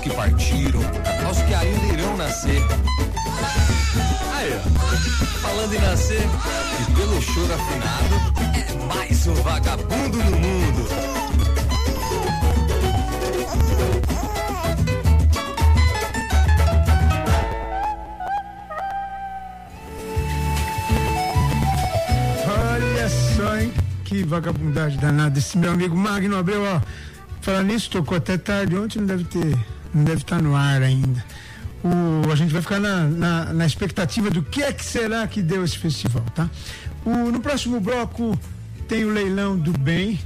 Que 0.00 0.10
partiram, 0.10 0.80
aos 1.26 1.42
que 1.42 1.54
ainda 1.54 1.86
irão 1.92 2.16
nascer. 2.16 2.62
Aí, 4.34 4.50
ó, 4.54 5.40
falando 5.40 5.74
em 5.74 5.80
nascer, 5.80 6.22
e 6.80 6.92
pelo 6.92 7.20
choro 7.20 7.52
afinado, 7.52 8.14
é 8.56 8.94
mais 8.94 9.26
um 9.26 9.34
vagabundo 9.34 10.16
no 10.16 10.30
mundo. 10.30 11.20
Que 24.04 24.24
vagabundagem 24.24 24.98
danada. 24.98 25.38
Esse 25.38 25.56
meu 25.56 25.70
amigo 25.70 25.96
Magno 25.96 26.36
Abreu, 26.36 26.64
ó. 26.64 26.80
Falar 27.40 27.62
nisso, 27.62 27.88
tocou 27.90 28.16
até 28.16 28.36
tarde 28.36 28.76
ontem, 28.76 28.98
não 28.98 29.06
deve 29.06 29.22
ter. 29.22 29.56
Não 29.94 30.04
deve 30.04 30.22
estar 30.22 30.40
no 30.40 30.54
ar 30.54 30.82
ainda. 30.82 31.24
O, 31.82 32.30
a 32.30 32.36
gente 32.36 32.52
vai 32.52 32.60
ficar 32.60 32.78
na, 32.78 33.04
na, 33.04 33.52
na 33.54 33.66
expectativa 33.66 34.30
do 34.30 34.42
que 34.42 34.62
é 34.62 34.72
que 34.72 34.84
será 34.84 35.26
que 35.26 35.42
deu 35.42 35.64
esse 35.64 35.78
festival, 35.78 36.24
tá? 36.34 36.48
O, 37.04 37.30
no 37.30 37.40
próximo 37.40 37.80
bloco 37.80 38.38
tem 38.86 39.04
o 39.04 39.10
leilão 39.10 39.56
do 39.56 39.72
bem 39.72 40.18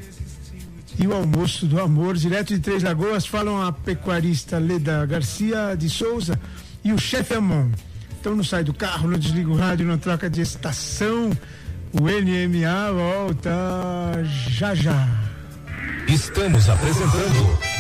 e 0.99 1.07
o 1.07 1.13
almoço 1.13 1.67
do 1.67 1.81
amor, 1.81 2.17
direto 2.17 2.55
de 2.55 2.61
Três 2.61 2.83
Lagoas, 2.83 3.27
falam 3.27 3.61
a 3.61 3.73
pecuarista 3.73 4.59
Leda 4.59 5.05
Garcia 5.07 5.77
de 5.77 5.89
Souza 5.91 6.39
e 6.85 6.93
o 6.93 6.99
chefe 6.99 7.35
Amon. 7.35 7.71
Então 8.21 8.35
não 8.35 8.45
sai 8.45 8.65
do 8.65 8.73
carro, 8.73 9.09
não 9.09 9.19
desliga 9.19 9.51
o 9.51 9.57
rádio, 9.57 9.87
não 9.87 9.99
troca 9.99 10.31
de 10.31 10.41
estação. 10.41 11.31
O 11.93 12.03
NMA 12.03 12.93
volta 12.93 13.51
já 14.25 14.75
já. 14.75 15.07
Estamos 16.09 16.69
apresentando 16.69 17.74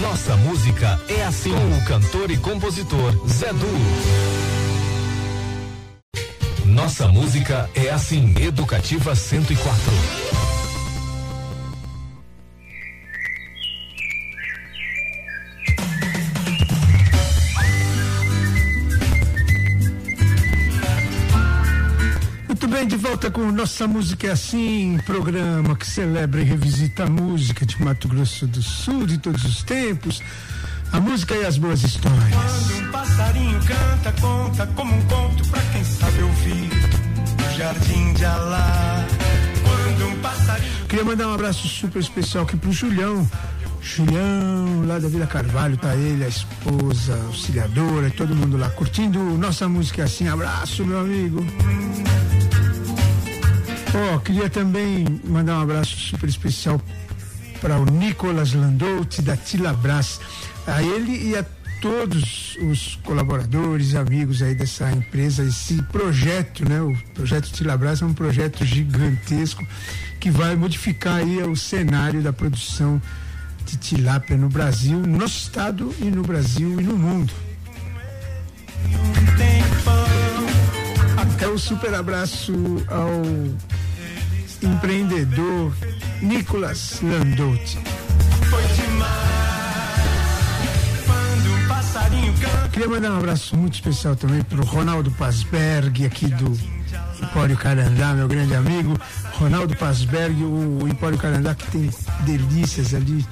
Nossa 0.00 0.36
Música 0.36 1.00
é 1.08 1.24
Assim 1.24 1.50
com 1.50 1.76
o 1.76 1.84
cantor 1.84 2.30
e 2.30 2.36
compositor 2.36 3.12
Zé 3.28 3.52
Du. 3.52 3.66
Nossa 6.66 7.08
Música 7.08 7.68
é 7.74 7.90
Assim, 7.90 8.32
Educativa 8.38 9.14
104. 9.14 10.27
Volta 23.08 23.30
com 23.30 23.50
Nossa 23.50 23.88
Música 23.88 24.26
é 24.26 24.32
Assim, 24.32 24.98
programa 25.06 25.74
que 25.74 25.86
celebra 25.86 26.42
e 26.42 26.44
revisita 26.44 27.04
a 27.04 27.06
música 27.06 27.64
de 27.64 27.82
Mato 27.82 28.06
Grosso 28.06 28.46
do 28.46 28.60
Sul 28.60 29.06
de 29.06 29.16
todos 29.16 29.42
os 29.44 29.62
tempos, 29.62 30.22
a 30.92 31.00
música 31.00 31.34
e 31.34 31.46
as 31.46 31.56
boas 31.56 31.82
histórias. 31.82 32.34
Quando 32.34 32.86
um 32.86 32.92
passarinho 32.92 33.60
canta, 33.60 34.12
conta 34.20 34.66
como 34.74 34.94
um 34.94 35.00
conto 35.06 35.42
pra 35.48 35.60
quem 35.72 35.82
sabe 35.84 36.22
ouvir. 36.22 36.70
No 37.38 37.56
jardim 37.56 38.12
de 38.12 38.24
Alá. 38.26 39.06
Quando 39.62 40.08
um 40.10 40.20
passarinho 40.20 40.86
Queria 40.86 41.04
mandar 41.06 41.28
um 41.28 41.34
abraço 41.34 41.66
super 41.66 42.00
especial 42.00 42.44
aqui 42.44 42.58
pro 42.58 42.70
Julião. 42.72 43.26
Julião, 43.80 44.84
lá 44.86 44.98
da 44.98 45.08
Vila 45.08 45.26
Carvalho, 45.26 45.78
tá 45.78 45.96
ele, 45.96 46.24
a 46.24 46.28
esposa, 46.28 47.14
a 47.14 47.26
auxiliadora, 47.28 48.10
todo 48.10 48.36
mundo 48.36 48.58
lá 48.58 48.68
curtindo 48.68 49.18
Nossa 49.38 49.66
Música 49.66 50.02
é 50.02 50.04
Assim. 50.04 50.28
Abraço, 50.28 50.84
meu 50.84 51.00
amigo. 51.00 51.42
Ó, 53.94 54.18
queria 54.18 54.50
também 54.50 55.04
mandar 55.24 55.58
um 55.58 55.62
abraço 55.62 55.96
super 55.96 56.28
especial 56.28 56.80
para 57.60 57.78
o 57.78 57.84
Nicolas 57.84 58.52
Landouti 58.52 59.22
da 59.22 59.36
Tilabras, 59.36 60.20
a 60.66 60.82
ele 60.82 61.30
e 61.30 61.36
a 61.36 61.44
todos 61.80 62.56
os 62.60 62.96
colaboradores, 63.04 63.94
amigos 63.94 64.42
aí 64.42 64.54
dessa 64.54 64.90
empresa, 64.90 65.44
esse 65.44 65.80
projeto, 65.82 66.68
né? 66.68 66.80
O 66.82 66.96
projeto 67.14 67.50
Tilabras 67.50 68.02
é 68.02 68.04
um 68.04 68.12
projeto 68.12 68.64
gigantesco 68.64 69.66
que 70.20 70.30
vai 70.30 70.56
modificar 70.56 71.16
aí 71.16 71.42
o 71.42 71.56
cenário 71.56 72.20
da 72.20 72.32
produção 72.32 73.00
de 73.64 73.76
tilápia 73.76 74.36
no 74.36 74.48
Brasil, 74.48 74.98
no 74.98 75.18
nosso 75.18 75.38
estado 75.38 75.94
e 76.00 76.04
no 76.04 76.22
Brasil 76.22 76.80
e 76.80 76.84
no 76.84 76.96
mundo. 76.96 77.32
Até 81.16 81.46
o 81.46 81.58
super 81.58 81.94
abraço 81.94 82.52
ao 82.88 83.22
empreendedor 84.62 85.72
Nicolas 86.22 87.00
Landouti. 87.02 87.78
Foi 88.50 88.62
demais. 88.62 89.08
Quando 91.06 91.54
um 91.64 91.68
passarinho 91.68 92.32
canta. 92.34 92.68
Queria 92.70 92.88
mandar 92.88 93.10
um 93.12 93.18
abraço 93.18 93.56
muito 93.56 93.74
especial 93.74 94.16
também 94.16 94.42
pro 94.42 94.64
Ronaldo 94.64 95.10
Pasberg, 95.12 96.04
aqui 96.06 96.26
do 96.28 96.52
Empório 97.22 97.56
Carandá, 97.56 98.14
meu 98.14 98.28
grande 98.28 98.54
amigo. 98.54 98.98
Ronaldo 99.34 99.76
Pasberg, 99.76 100.42
o 100.42 100.86
Empório 100.88 101.18
Carandá 101.18 101.54
que 101.54 101.66
tem 101.70 101.90
delícias 102.20 102.94
ali. 102.94 103.24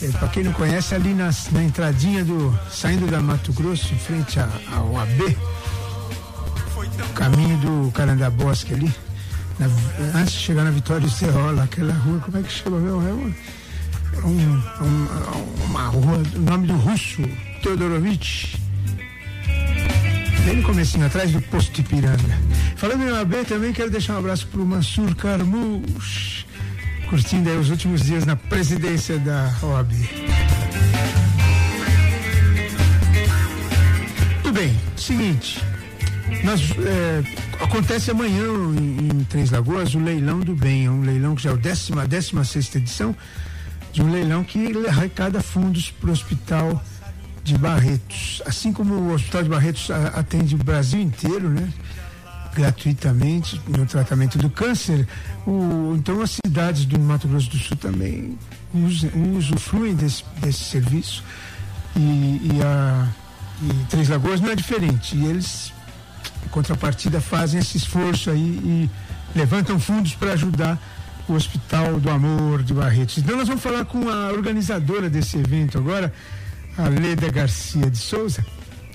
É, 0.00 0.08
para 0.12 0.28
quem 0.28 0.44
não 0.44 0.52
conhece, 0.52 0.94
ali 0.94 1.12
nas- 1.12 1.50
na 1.50 1.62
entradinha 1.64 2.24
do. 2.24 2.56
saindo 2.70 3.06
da 3.10 3.20
Mato 3.20 3.52
Grosso, 3.52 3.92
em 3.92 3.98
frente 3.98 4.38
ao 4.38 4.96
AB, 4.96 5.36
o 7.10 7.12
caminho 7.14 7.56
do 7.58 7.90
Carandá 7.90 8.30
Bosque 8.30 8.74
ali. 8.74 8.94
Na- 9.58 10.20
antes 10.20 10.34
de 10.34 10.40
chegar 10.40 10.64
na 10.64 10.70
Vitória 10.70 11.06
de 11.06 11.14
Serrola, 11.14 11.64
aquela 11.64 11.92
rua, 11.94 12.20
como 12.20 12.38
é 12.38 12.42
que 12.42 12.52
chama 12.52 12.78
mesmo? 12.78 13.02
É 13.08 13.12
uma- 13.12 14.28
um, 14.28 14.62
um, 14.84 15.64
uma 15.66 15.82
rua, 15.88 16.22
o 16.34 16.38
nome 16.40 16.66
do 16.66 16.74
russo, 16.76 17.22
Teodorovich. 17.62 18.56
Bem 20.44 20.56
no 20.56 20.62
comecinho, 20.62 21.04
atrás 21.06 21.30
do 21.32 21.42
posto 21.42 21.80
Ipiranga. 21.80 22.38
Falando 22.76 23.02
em 23.04 23.10
OAB, 23.12 23.44
também 23.46 23.72
quero 23.72 23.90
deixar 23.90 24.14
um 24.14 24.18
abraço 24.18 24.46
para 24.46 24.60
o 24.60 24.66
Mansur 24.66 25.14
Carmouche, 25.16 26.46
curtindo 27.10 27.50
os 27.58 27.68
últimos 27.70 28.02
dias 28.02 28.24
na 28.24 28.36
presidência 28.36 29.18
da 29.18 29.52
OAB. 29.62 29.92
Muito 34.34 34.52
bem, 34.52 34.74
seguinte, 34.96 35.62
nós, 36.44 36.60
é, 36.78 37.22
acontece 37.60 38.10
amanhã 38.10 38.44
em, 38.78 39.08
em, 39.08 39.24
Três 39.24 39.50
Lagoas 39.50 39.94
o 39.94 39.98
leilão 39.98 40.40
do 40.40 40.54
bem, 40.54 40.86
é 40.86 40.90
um 40.90 41.02
leilão 41.02 41.34
que 41.34 41.42
já 41.42 41.50
é 41.50 41.52
a 41.52 41.56
décima, 41.56 42.06
décima 42.06 42.44
sexta 42.44 42.78
edição 42.78 43.14
de 43.92 44.02
um 44.02 44.10
leilão 44.10 44.44
que 44.44 44.72
arrecada 44.86 45.42
fundos 45.42 45.90
para 45.90 46.10
o 46.10 46.12
hospital 46.12 46.82
de 47.42 47.56
Barretos. 47.56 48.42
Assim 48.46 48.72
como 48.72 48.94
o 48.94 49.12
Hospital 49.14 49.42
de 49.42 49.48
Barretos 49.48 49.90
atende 49.90 50.54
o 50.54 50.58
Brasil 50.58 51.00
inteiro, 51.00 51.48
né? 51.48 51.72
gratuitamente 52.54 53.60
no 53.68 53.86
tratamento 53.86 54.36
do 54.36 54.50
câncer, 54.50 55.06
o, 55.46 55.94
então 55.96 56.20
as 56.20 56.38
cidades 56.44 56.84
do 56.84 56.98
Mato 56.98 57.28
Grosso 57.28 57.50
do 57.50 57.56
Sul 57.56 57.76
também 57.76 58.36
usam, 58.74 59.10
usufruem 59.36 59.94
desse, 59.94 60.24
desse 60.40 60.64
serviço 60.64 61.22
e, 61.94 62.00
e, 62.00 62.60
a, 62.62 63.08
e 63.62 63.84
Três 63.88 64.08
Lagoas 64.08 64.40
não 64.40 64.50
é 64.50 64.56
diferente. 64.56 65.16
E 65.16 65.26
eles, 65.26 65.72
em 66.44 66.48
contrapartida, 66.48 67.20
fazem 67.20 67.60
esse 67.60 67.76
esforço 67.76 68.30
aí 68.30 68.38
e 68.38 68.90
levantam 69.34 69.78
fundos 69.78 70.14
para 70.14 70.32
ajudar 70.32 70.78
o 71.28 71.34
Hospital 71.34 72.00
do 72.00 72.10
Amor 72.10 72.62
de 72.62 72.72
Barretos. 72.72 73.18
Então 73.18 73.36
nós 73.36 73.46
vamos 73.46 73.62
falar 73.62 73.84
com 73.84 74.08
a 74.08 74.30
organizadora 74.32 75.10
desse 75.10 75.36
evento 75.36 75.76
agora, 75.76 76.12
a 76.76 76.88
Leda 76.88 77.30
Garcia 77.30 77.90
de 77.90 77.98
Souza, 77.98 78.44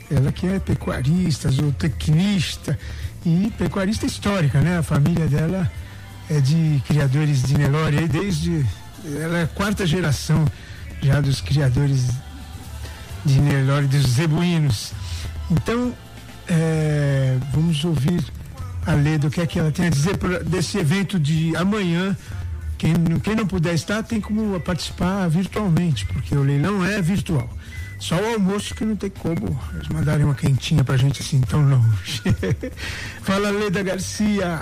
ela 0.10 0.32
que 0.32 0.48
é 0.48 0.60
pecuarista, 0.60 1.50
zootecnista 1.50 2.78
e 3.26 3.52
pecuarista 3.58 4.06
histórica, 4.06 4.62
né? 4.62 4.78
A 4.78 4.84
família 4.84 5.28
dela 5.28 5.72
é 6.30 6.40
de 6.40 6.82
criadores 6.88 7.44
de 7.44 7.58
Nelore, 7.58 8.08
desde 8.08 8.66
ela 9.06 9.40
é 9.40 9.44
a 9.44 9.48
quarta 9.48 9.86
geração 9.86 10.46
já 11.02 11.20
dos 11.20 11.42
criadores 11.42 12.06
de 13.26 13.40
Nelore, 13.40 13.88
dos 13.88 14.08
zebuínos. 14.14 14.92
Então, 15.52 15.94
é, 16.48 17.38
vamos 17.54 17.84
ouvir 17.84 18.24
a 18.86 18.94
Leda 18.94 19.28
o 19.28 19.32
que 19.32 19.42
é 19.42 19.48
que 19.48 19.60
ela 19.60 19.72
tem 19.72 19.88
a 19.88 19.90
dizer 19.90 20.18
desse 20.46 20.78
evento 20.78 21.20
de 21.20 21.56
amanhã. 21.56 22.16
Quem, 22.78 22.94
quem 23.24 23.36
não 23.36 23.48
puder 23.48 23.74
estar 23.74 24.04
tem 24.04 24.20
como 24.20 24.60
participar 24.60 25.28
virtualmente, 25.30 26.06
porque 26.08 26.36
o 26.36 26.44
leilão 26.44 26.84
é 26.86 27.02
virtual. 27.02 27.50
Só 28.00 28.16
o 28.20 28.34
almoço 28.34 28.76
que 28.76 28.84
não 28.84 28.98
tem 28.98 29.10
como 29.10 29.58
eles 29.76 29.88
mandarem 29.88 30.26
uma 30.26 30.36
quentinha 30.36 30.84
pra 30.84 30.98
gente 30.98 31.22
assim 31.22 31.40
tão 31.40 31.62
longe. 31.66 32.22
Fala 33.24 33.50
Leda 33.50 33.82
Garcia. 33.82 34.62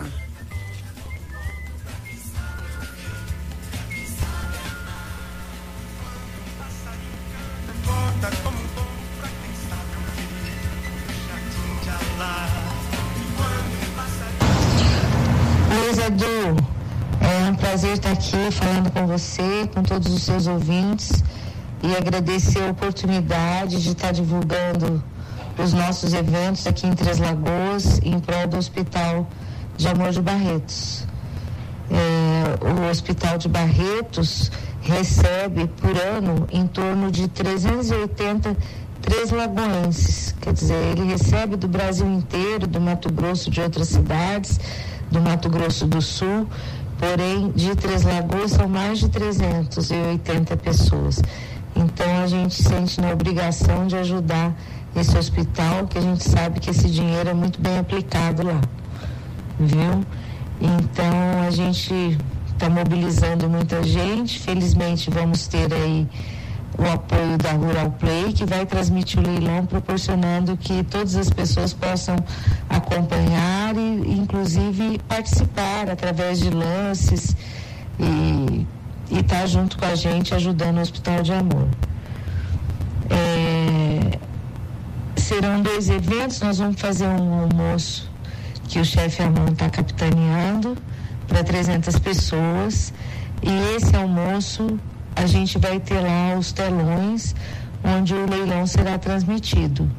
Aqui 18.21 18.51
falando 18.51 18.91
com 18.91 19.07
você, 19.07 19.67
com 19.73 19.81
todos 19.81 20.13
os 20.13 20.21
seus 20.21 20.45
ouvintes 20.45 21.23
e 21.81 21.95
agradecer 21.95 22.61
a 22.61 22.69
oportunidade 22.69 23.81
de 23.81 23.89
estar 23.89 24.11
divulgando 24.11 25.03
os 25.57 25.73
nossos 25.73 26.13
eventos 26.13 26.67
aqui 26.67 26.85
em 26.85 26.93
Três 26.93 27.17
Lagoas 27.17 27.99
em 28.03 28.19
prol 28.19 28.47
do 28.47 28.57
Hospital 28.57 29.27
de 29.75 29.87
Amor 29.87 30.11
de 30.11 30.21
Barretos. 30.21 31.07
É, 31.89 32.85
o 32.85 32.91
Hospital 32.91 33.39
de 33.39 33.49
Barretos 33.49 34.51
recebe 34.81 35.65
por 35.67 35.97
ano 35.97 36.47
em 36.51 36.67
torno 36.67 37.09
de 37.09 37.27
380 37.27 38.55
três 39.01 39.31
lagoenses, 39.31 40.35
quer 40.39 40.53
dizer, 40.53 40.77
ele 40.91 41.05
recebe 41.05 41.55
do 41.55 41.67
Brasil 41.67 42.05
inteiro, 42.05 42.67
do 42.67 42.79
Mato 42.79 43.11
Grosso, 43.11 43.49
de 43.49 43.59
outras 43.59 43.87
cidades, 43.87 44.59
do 45.09 45.19
Mato 45.19 45.49
Grosso 45.49 45.87
do 45.87 46.01
Sul, 46.01 46.47
porém 47.01 47.51
de 47.51 47.75
Três 47.75 48.03
Lagoas 48.03 48.51
são 48.51 48.69
mais 48.69 48.99
de 48.99 49.09
380 49.09 50.55
pessoas. 50.57 51.19
Então 51.75 52.23
a 52.23 52.27
gente 52.27 52.53
sente 52.61 53.01
na 53.01 53.09
obrigação 53.11 53.87
de 53.87 53.97
ajudar 53.97 54.55
esse 54.95 55.17
hospital, 55.17 55.87
que 55.87 55.97
a 55.97 56.01
gente 56.01 56.23
sabe 56.23 56.59
que 56.59 56.69
esse 56.69 56.87
dinheiro 56.89 57.29
é 57.29 57.33
muito 57.33 57.59
bem 57.59 57.79
aplicado 57.79 58.43
lá, 58.43 58.61
viu? 59.59 60.05
Então 60.61 61.41
a 61.47 61.49
gente 61.49 62.17
está 62.53 62.69
mobilizando 62.69 63.49
muita 63.49 63.81
gente. 63.81 64.37
Felizmente 64.37 65.09
vamos 65.09 65.47
ter 65.47 65.73
aí 65.73 66.07
o 66.77 66.85
apoio 66.85 67.37
da 67.37 67.51
Rural 67.51 67.91
Play, 67.99 68.33
que 68.33 68.45
vai 68.45 68.65
transmitir 68.65 69.19
o 69.19 69.23
leilão, 69.23 69.65
proporcionando 69.65 70.55
que 70.57 70.83
todas 70.83 71.15
as 71.15 71.29
pessoas 71.29 71.73
possam 71.73 72.15
acompanhar 72.69 73.75
e, 73.77 74.17
inclusive, 74.17 74.99
participar 75.07 75.89
através 75.89 76.39
de 76.39 76.49
lances 76.49 77.35
e 77.99 78.65
estar 79.11 79.41
tá 79.41 79.45
junto 79.45 79.77
com 79.77 79.85
a 79.85 79.95
gente 79.95 80.33
ajudando 80.33 80.77
o 80.77 80.81
Hospital 80.81 81.21
de 81.21 81.33
Amor. 81.33 81.67
É, 83.09 84.17
serão 85.17 85.61
dois 85.61 85.89
eventos, 85.89 86.39
nós 86.41 86.59
vamos 86.59 86.79
fazer 86.79 87.07
um 87.07 87.41
almoço 87.41 88.09
que 88.67 88.79
o 88.79 88.85
chefe 88.85 89.21
Amon 89.21 89.47
está 89.51 89.69
capitaneando 89.69 90.77
para 91.27 91.43
300 91.43 91.99
pessoas 91.99 92.93
e 93.43 93.75
esse 93.75 93.93
almoço 93.95 94.79
a 95.15 95.25
gente 95.25 95.57
vai 95.57 95.79
ter 95.79 95.99
lá 95.99 96.37
os 96.37 96.51
telões 96.51 97.35
onde 97.83 98.13
o 98.13 98.29
leilão 98.29 98.65
será 98.65 98.97
transmitido, 98.97 99.89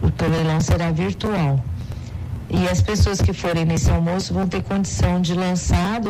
porque 0.00 0.24
o 0.24 0.28
leilão 0.28 0.60
será 0.60 0.90
virtual. 0.90 1.62
E 2.48 2.68
as 2.68 2.82
pessoas 2.82 3.20
que 3.20 3.32
forem 3.32 3.64
nesse 3.64 3.90
almoço 3.90 4.34
vão 4.34 4.48
ter 4.48 4.62
condição 4.62 5.20
de 5.20 5.34
lançar 5.34 6.00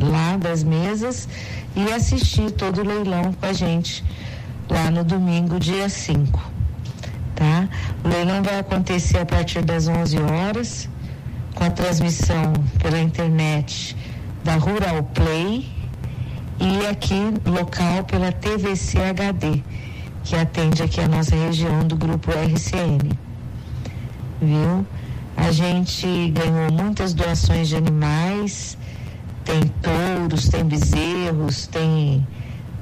lá 0.00 0.36
das 0.36 0.62
mesas 0.62 1.28
e 1.74 1.92
assistir 1.92 2.50
todo 2.50 2.82
o 2.82 2.84
leilão 2.84 3.32
com 3.32 3.46
a 3.46 3.52
gente 3.52 4.04
lá 4.68 4.90
no 4.90 5.02
domingo, 5.02 5.58
dia 5.58 5.88
5. 5.88 6.38
Tá? 7.34 7.68
O 8.04 8.08
leilão 8.08 8.42
vai 8.42 8.58
acontecer 8.58 9.18
a 9.18 9.26
partir 9.26 9.62
das 9.62 9.88
11 9.88 10.18
horas, 10.18 10.88
com 11.54 11.64
a 11.64 11.70
transmissão 11.70 12.52
pela 12.78 12.98
internet 12.98 13.96
da 14.44 14.56
Rural 14.56 15.02
Play 15.14 15.75
e 16.58 16.86
aqui 16.86 17.32
local 17.44 18.04
pela 18.04 18.32
TVC 18.32 18.98
HD, 18.98 19.62
que 20.24 20.36
atende 20.36 20.82
aqui 20.82 21.00
a 21.00 21.08
nossa 21.08 21.34
região 21.34 21.86
do 21.86 21.96
grupo 21.96 22.30
RCN. 22.30 23.10
Viu? 24.40 24.86
A 25.36 25.52
gente 25.52 26.30
ganhou 26.30 26.72
muitas 26.72 27.12
doações 27.12 27.68
de 27.68 27.76
animais, 27.76 28.76
tem 29.44 29.60
touros, 29.82 30.48
tem 30.48 30.64
bezerros, 30.64 31.66
tem 31.66 32.26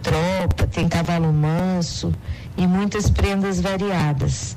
tropa, 0.02 0.66
tem 0.66 0.88
cavalo 0.88 1.32
manso 1.32 2.12
e 2.56 2.66
muitas 2.66 3.10
prendas 3.10 3.60
variadas, 3.60 4.56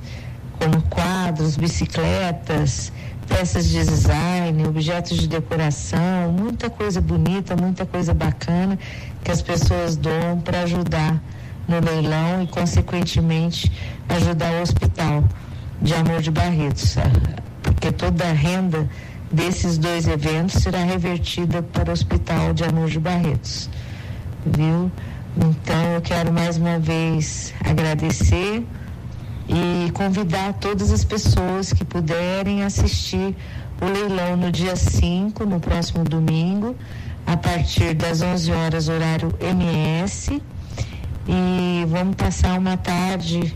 como 0.59 0.81
quadros, 0.83 1.57
bicicletas, 1.57 2.91
peças 3.27 3.67
de 3.67 3.83
design, 3.83 4.65
objetos 4.67 5.17
de 5.17 5.27
decoração, 5.27 6.31
muita 6.31 6.69
coisa 6.69 7.01
bonita, 7.01 7.55
muita 7.55 7.85
coisa 7.85 8.13
bacana 8.13 8.79
que 9.23 9.31
as 9.31 9.41
pessoas 9.41 9.95
doam 9.95 10.39
para 10.39 10.61
ajudar 10.61 11.21
no 11.67 11.79
leilão 11.79 12.43
e, 12.43 12.47
consequentemente, 12.47 13.71
ajudar 14.09 14.51
o 14.53 14.61
hospital 14.61 15.23
de 15.81 15.93
Amor 15.93 16.21
de 16.21 16.31
Barretos, 16.31 16.95
porque 17.61 17.91
toda 17.91 18.23
a 18.23 18.33
renda 18.33 18.89
desses 19.31 19.77
dois 19.77 20.07
eventos 20.07 20.61
será 20.63 20.79
revertida 20.83 21.61
para 21.61 21.89
o 21.89 21.93
Hospital 21.93 22.53
de 22.53 22.63
Amor 22.63 22.89
de 22.89 22.99
Barretos, 22.99 23.69
viu? 24.45 24.89
Então 25.35 25.93
eu 25.93 26.01
quero 26.01 26.31
mais 26.31 26.57
uma 26.57 26.79
vez 26.79 27.53
agradecer 27.63 28.65
e 29.47 29.91
convidar 29.91 30.53
todas 30.53 30.91
as 30.91 31.03
pessoas 31.03 31.71
que 31.71 31.85
puderem 31.85 32.63
assistir 32.63 33.35
o 33.81 33.85
leilão 33.85 34.35
no 34.35 34.51
dia 34.51 34.75
5, 34.75 35.45
no 35.45 35.59
próximo 35.59 36.03
domingo, 36.03 36.75
a 37.25 37.37
partir 37.37 37.93
das 37.93 38.21
11 38.21 38.51
horas, 38.51 38.89
horário 38.89 39.33
MS. 39.39 40.41
E 41.27 41.85
vamos 41.87 42.15
passar 42.15 42.57
uma 42.57 42.77
tarde, 42.77 43.53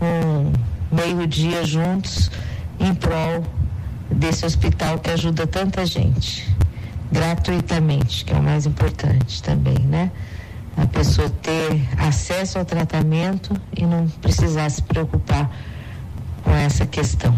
um 0.00 0.52
meio-dia 0.94 1.64
juntos 1.64 2.30
em 2.78 2.94
prol 2.94 3.44
desse 4.10 4.46
hospital 4.46 4.98
que 4.98 5.10
ajuda 5.10 5.46
tanta 5.46 5.84
gente, 5.84 6.46
gratuitamente, 7.10 8.24
que 8.24 8.32
é 8.32 8.36
o 8.36 8.42
mais 8.42 8.66
importante 8.66 9.42
também, 9.42 9.78
né? 9.78 10.10
A 10.80 10.86
pessoa 10.86 11.28
ter 11.28 11.82
acesso 11.98 12.58
ao 12.58 12.64
tratamento 12.64 13.54
e 13.76 13.84
não 13.84 14.08
precisar 14.08 14.70
se 14.70 14.82
preocupar 14.82 15.50
com 16.42 16.52
essa 16.52 16.86
questão. 16.86 17.36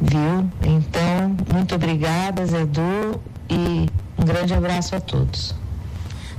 Viu? 0.00 0.50
Então, 0.62 1.36
muito 1.52 1.74
obrigada, 1.74 2.44
Zedu, 2.44 3.20
e 3.48 3.88
um 4.18 4.24
grande 4.24 4.52
abraço 4.52 4.94
a 4.94 5.00
todos. 5.00 5.54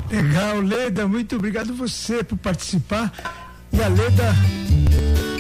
Legal, 0.09 0.59
Leda, 0.59 1.07
muito 1.07 1.35
obrigado 1.35 1.73
você 1.73 2.23
por 2.23 2.37
participar. 2.37 3.11
E 3.71 3.81
a 3.81 3.87
Leda, 3.87 4.35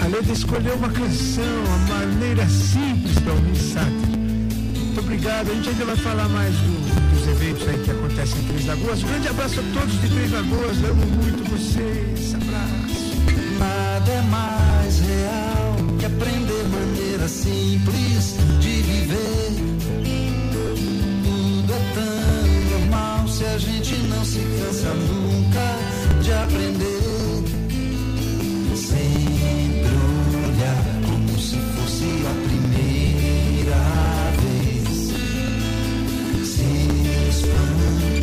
a 0.01 0.07
Leda 0.07 0.31
escolheu 0.31 0.75
uma 0.75 0.89
canção, 0.89 1.43
a 1.43 1.93
maneira 1.93 2.47
simples 2.47 3.19
para 3.19 3.33
ouvir. 3.33 4.12
Muito 4.93 5.05
obrigado. 5.07 5.49
A 5.49 5.53
gente 5.55 5.69
ainda 5.69 5.85
vai 5.85 5.95
falar 5.95 6.29
mais 6.29 6.53
do, 6.53 7.15
dos 7.15 7.27
eventos 7.27 7.67
aí 7.67 7.79
que 7.79 7.89
acontecem 7.89 8.39
em 8.41 8.45
Três 8.45 8.65
Lagoas. 8.67 9.03
Um 9.03 9.07
grande 9.07 9.27
abraço 9.27 9.59
a 9.59 9.63
todos 9.73 10.01
de 10.01 10.07
Três 10.07 10.31
Lagoas. 10.31 10.77
Amo 10.83 11.05
muito 11.07 11.49
vocês. 11.49 12.35
Abraço. 12.35 13.17
Nada 13.57 14.11
é 14.11 14.21
mais 14.21 14.99
real 14.99 15.75
que 15.97 16.05
aprender 16.05 16.63
maneira 16.69 17.27
simples 17.27 18.35
de 18.59 18.81
viver. 18.83 19.49
Tudo 21.23 21.73
é 21.73 21.93
tão 21.95 22.79
normal 22.79 23.27
se 23.27 23.45
a 23.45 23.57
gente 23.57 23.95
não 23.95 24.23
se 24.23 24.41
cansa 24.41 24.93
nunca 24.93 26.21
de 26.21 26.33
aprender. 26.33 27.01
Sempre 28.75 29.89
olhar 30.45 30.83
como 31.09 31.39
se 31.39 31.57
fosse 31.57 32.05
a 32.27 32.52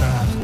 nach. 0.00 0.39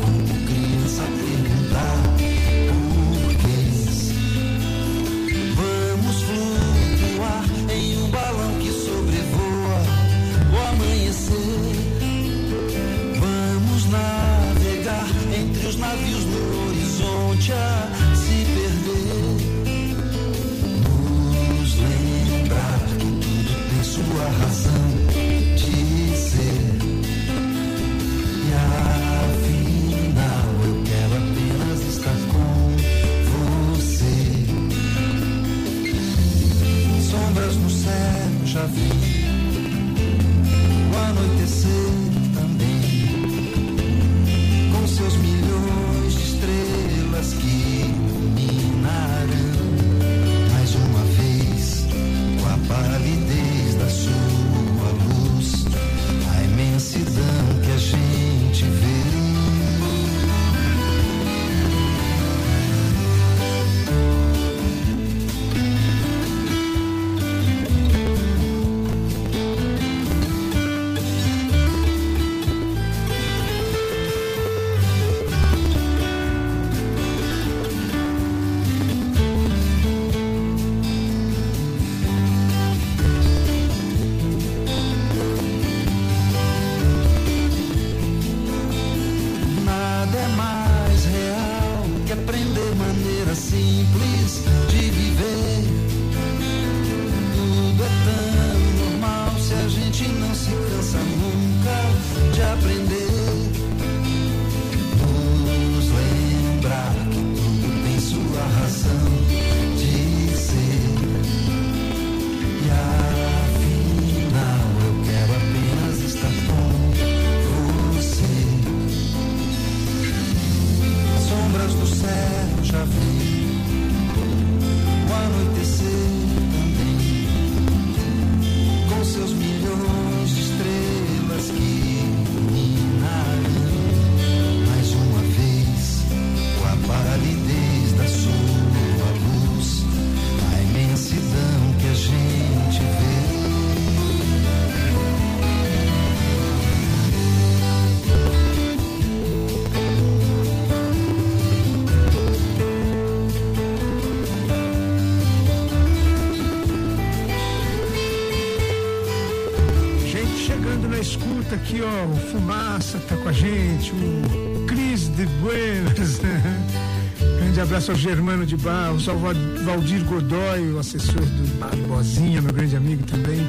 Abraço 167.67 167.91
ao 167.91 167.97
Germano 167.97 168.47
de 168.47 168.57
Barros, 168.57 169.09
ao 169.09 169.19
Val- 169.19 169.35
Valdir 169.65 170.05
Godoy, 170.05 170.73
o 170.73 170.79
assessor 170.79 171.21
do 171.21 171.59
Barbosinha, 171.59 172.41
meu 172.41 172.53
grande 172.53 172.77
amigo 172.77 173.03
também. 173.05 173.41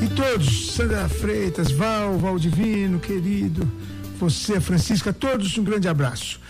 E 0.00 0.06
todos, 0.14 0.72
Sandra 0.74 1.08
Freitas, 1.08 1.70
Val, 1.72 2.16
Valdivino, 2.18 3.00
querido, 3.00 3.68
você, 4.18 4.60
Francisca, 4.60 5.12
todos 5.12 5.58
um 5.58 5.64
grande 5.64 5.88
abraço. 5.88 6.40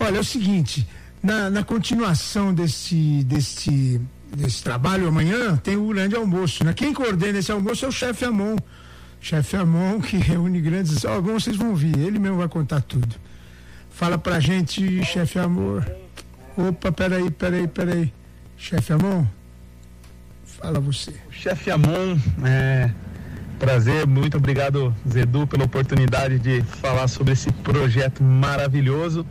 Olha, 0.00 0.16
é 0.16 0.20
o 0.20 0.24
seguinte, 0.24 0.86
na, 1.22 1.48
na 1.48 1.62
continuação 1.62 2.52
desse, 2.52 3.22
desse, 3.24 4.00
desse 4.36 4.62
trabalho 4.62 5.06
amanhã, 5.08 5.56
tem 5.56 5.76
o 5.76 5.86
grande 5.88 6.16
almoço. 6.16 6.64
Né? 6.64 6.72
Quem 6.72 6.92
coordena 6.92 7.38
esse 7.38 7.52
almoço 7.52 7.84
é 7.84 7.88
o 7.88 7.92
chefe 7.92 8.24
Amon. 8.24 8.56
Chefe 9.20 9.56
Amon, 9.56 10.00
que 10.00 10.16
reúne 10.18 10.60
grandes. 10.60 11.04
Ó, 11.04 11.20
bom, 11.20 11.34
vocês 11.38 11.56
vão 11.56 11.74
ver, 11.76 11.96
ele 11.98 12.18
mesmo 12.18 12.38
vai 12.38 12.48
contar 12.48 12.80
tudo. 12.80 13.14
Fala 13.90 14.16
pra 14.18 14.38
gente, 14.40 15.04
chefe 15.04 15.38
Amor. 15.38 15.84
Opa, 16.58 16.90
peraí, 16.90 17.30
peraí, 17.30 17.68
peraí. 17.68 18.12
Chefe 18.56 18.92
Amon, 18.92 19.24
fala 20.44 20.80
você. 20.80 21.14
Chefe 21.30 21.70
Amon, 21.70 22.18
é, 22.44 22.90
prazer, 23.60 24.04
muito 24.08 24.38
obrigado 24.38 24.92
Zedu 25.08 25.46
pela 25.46 25.66
oportunidade 25.66 26.40
de 26.40 26.60
falar 26.62 27.06
sobre 27.06 27.34
esse 27.34 27.52
projeto 27.52 28.24
maravilhoso, 28.24 29.24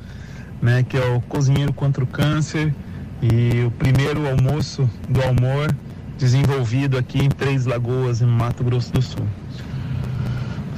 né, 0.62 0.84
que 0.84 0.96
é 0.96 1.06
o 1.06 1.20
Cozinheiro 1.20 1.74
contra 1.74 2.02
o 2.02 2.08
Câncer 2.08 2.74
e 3.22 3.66
o 3.66 3.72
primeiro 3.72 4.26
almoço 4.26 4.90
do 5.10 5.22
Almor 5.22 5.76
desenvolvido 6.18 6.98
aqui 6.98 7.20
em 7.20 7.28
Três 7.28 7.66
Lagoas, 7.66 8.22
em 8.22 8.26
Mato 8.26 8.63
Grosso 8.63 8.94
do 8.94 9.02
Sul. 9.02 9.28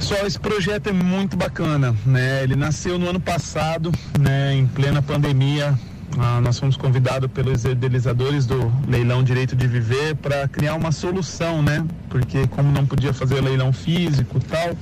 Pessoal, 0.00 0.26
esse 0.26 0.40
projeto 0.40 0.88
é 0.88 0.92
muito 0.92 1.36
bacana, 1.36 1.94
né? 2.04 2.42
Ele 2.42 2.56
nasceu 2.56 2.98
no 2.98 3.08
ano 3.08 3.20
passado, 3.20 3.92
né, 4.18 4.52
em 4.52 4.66
plena 4.66 5.00
pandemia. 5.00 5.78
Ah, 6.18 6.40
nós 6.40 6.58
fomos 6.58 6.76
convidados 6.76 7.30
pelos 7.30 7.64
idealizadores 7.64 8.44
do 8.44 8.72
leilão 8.88 9.22
Direito 9.22 9.54
de 9.54 9.66
Viver 9.66 10.16
para 10.16 10.48
criar 10.48 10.74
uma 10.74 10.92
solução, 10.92 11.62
né? 11.62 11.84
Porque 12.08 12.46
como 12.48 12.70
não 12.72 12.84
podia 12.84 13.12
fazer 13.12 13.40
leilão 13.40 13.72
físico 13.72 14.38
e 14.38 14.40
tal, 14.40 14.76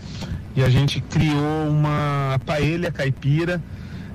e 0.56 0.62
a 0.62 0.68
gente 0.68 1.00
criou 1.00 1.68
uma 1.68 2.40
paella 2.44 2.90
caipira 2.90 3.62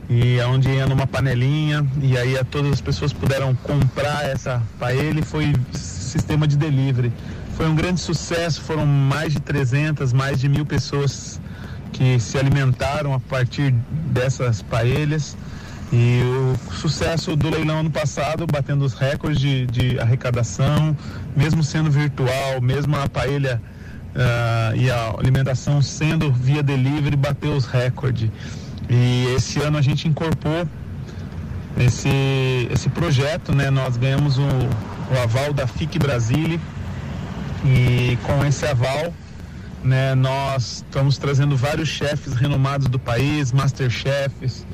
e 0.10 0.39
onde 0.41 0.69
ia 0.69 0.86
numa 0.86 1.08
panelinha 1.08 1.86
e 2.02 2.17
aí 2.17 2.36
todas 2.52 2.73
as 2.73 2.82
pessoas 2.82 3.13
puderam 3.13 3.56
comprar 3.56 4.26
essa 4.26 4.62
paella 4.80 5.19
e 5.19 5.23
foi 5.23 5.54
sistema 5.73 6.47
de 6.47 6.58
delivery. 6.58 7.12
Foi 7.56 7.67
um 7.67 7.76
grande 7.76 8.02
sucesso, 8.02 8.62
foram 8.62 8.86
mais 8.86 9.34
de 9.34 9.39
300, 9.39 10.12
mais 10.12 10.39
de 10.39 10.49
mil 10.49 10.65
pessoas 10.65 11.39
que 11.91 12.19
se 12.19 12.38
alimentaram 12.38 13.13
a 13.13 13.19
partir 13.19 13.71
dessas 14.12 14.62
paelhas. 14.62 15.38
E 15.96 16.24
o 16.24 16.74
sucesso 16.74 17.36
do 17.36 17.52
leilão 17.52 17.82
ano 17.82 17.92
passado, 17.92 18.48
batendo 18.52 18.84
os 18.84 18.96
recordes 18.96 19.40
de, 19.40 19.68
de 19.68 20.00
arrecadação, 20.00 20.98
mesmo 21.38 21.64
sendo 21.64 21.92
virtual, 21.92 22.60
mesmo 22.60 22.96
a 22.96 23.08
paella 23.08 23.62
uh, 24.16 24.76
e 24.76 24.90
a 24.90 25.14
alimentação 25.20 25.84
sendo 25.84 26.34
via 26.34 26.64
delivery, 26.64 27.16
bateu 27.16 27.54
os 27.54 27.68
recordes. 27.68 28.32
E 28.90 29.36
esse 29.36 29.60
ano 29.60 29.78
a 29.78 29.84
gente 29.84 30.08
incorporou 30.08 30.68
esse, 31.78 32.68
esse 32.72 32.90
projeto, 32.90 33.54
né? 33.54 33.70
Nós 33.70 33.96
ganhamos 33.96 34.40
o, 34.40 34.42
o 34.42 35.22
aval 35.22 35.54
da 35.54 35.68
FIC 35.68 36.00
Brasília 36.00 36.60
e 37.64 38.18
com 38.24 38.44
esse 38.44 38.66
aval, 38.66 39.14
né, 39.84 40.16
nós 40.16 40.84
estamos 40.86 41.18
trazendo 41.18 41.56
vários 41.56 41.88
chefes 41.88 42.34
renomados 42.34 42.88
do 42.88 43.00
país, 43.00 43.52
masterchefs, 43.52 44.66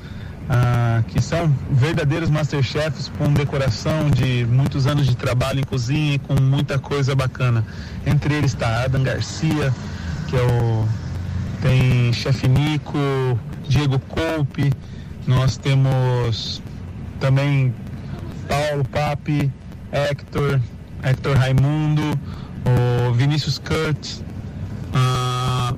ah, 0.50 1.04
que 1.08 1.22
são 1.22 1.48
verdadeiros 1.70 2.30
masterchefs 2.30 3.12
com 3.18 3.32
decoração 3.32 4.10
de 4.10 4.48
muitos 4.50 4.88
anos 4.88 5.06
de 5.06 5.16
trabalho 5.16 5.60
em 5.60 5.64
cozinha 5.64 6.16
e 6.16 6.20
com 6.20 6.34
muita 6.42 6.80
coisa 6.80 7.14
bacana. 7.14 7.64
Entre 8.06 8.34
eles 8.34 8.54
está 8.54 8.84
Adam 8.84 9.04
Garcia, 9.04 9.72
que 10.28 10.36
é 10.36 10.42
o 10.42 10.88
tem 11.62 12.12
chefe 12.14 12.48
Nico, 12.48 12.98
Diego 13.68 14.00
Coupe, 14.00 14.72
nós 15.28 15.58
temos 15.58 16.62
também 17.20 17.74
Paulo 18.48 18.84
Papi, 18.86 19.52
Hector, 19.92 20.60
Hector 21.04 21.38
Raimundo, 21.38 22.02
o 22.66 23.14
Vinícius 23.14 23.60
Kurt 23.60 24.22
uh, 24.94 25.78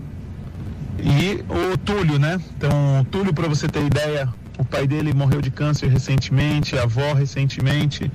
e 0.99 1.43
o 1.49 1.77
Túlio, 1.77 2.19
né? 2.19 2.39
Então, 2.55 3.01
o 3.01 3.05
Túlio, 3.05 3.33
para 3.33 3.47
você 3.47 3.67
ter 3.67 3.83
ideia, 3.83 4.31
o 4.61 4.65
pai 4.65 4.85
dele 4.85 5.11
morreu 5.11 5.41
de 5.41 5.49
câncer 5.49 5.89
recentemente, 5.89 6.77
a 6.77 6.83
avó 6.83 7.13
recentemente. 7.13 8.11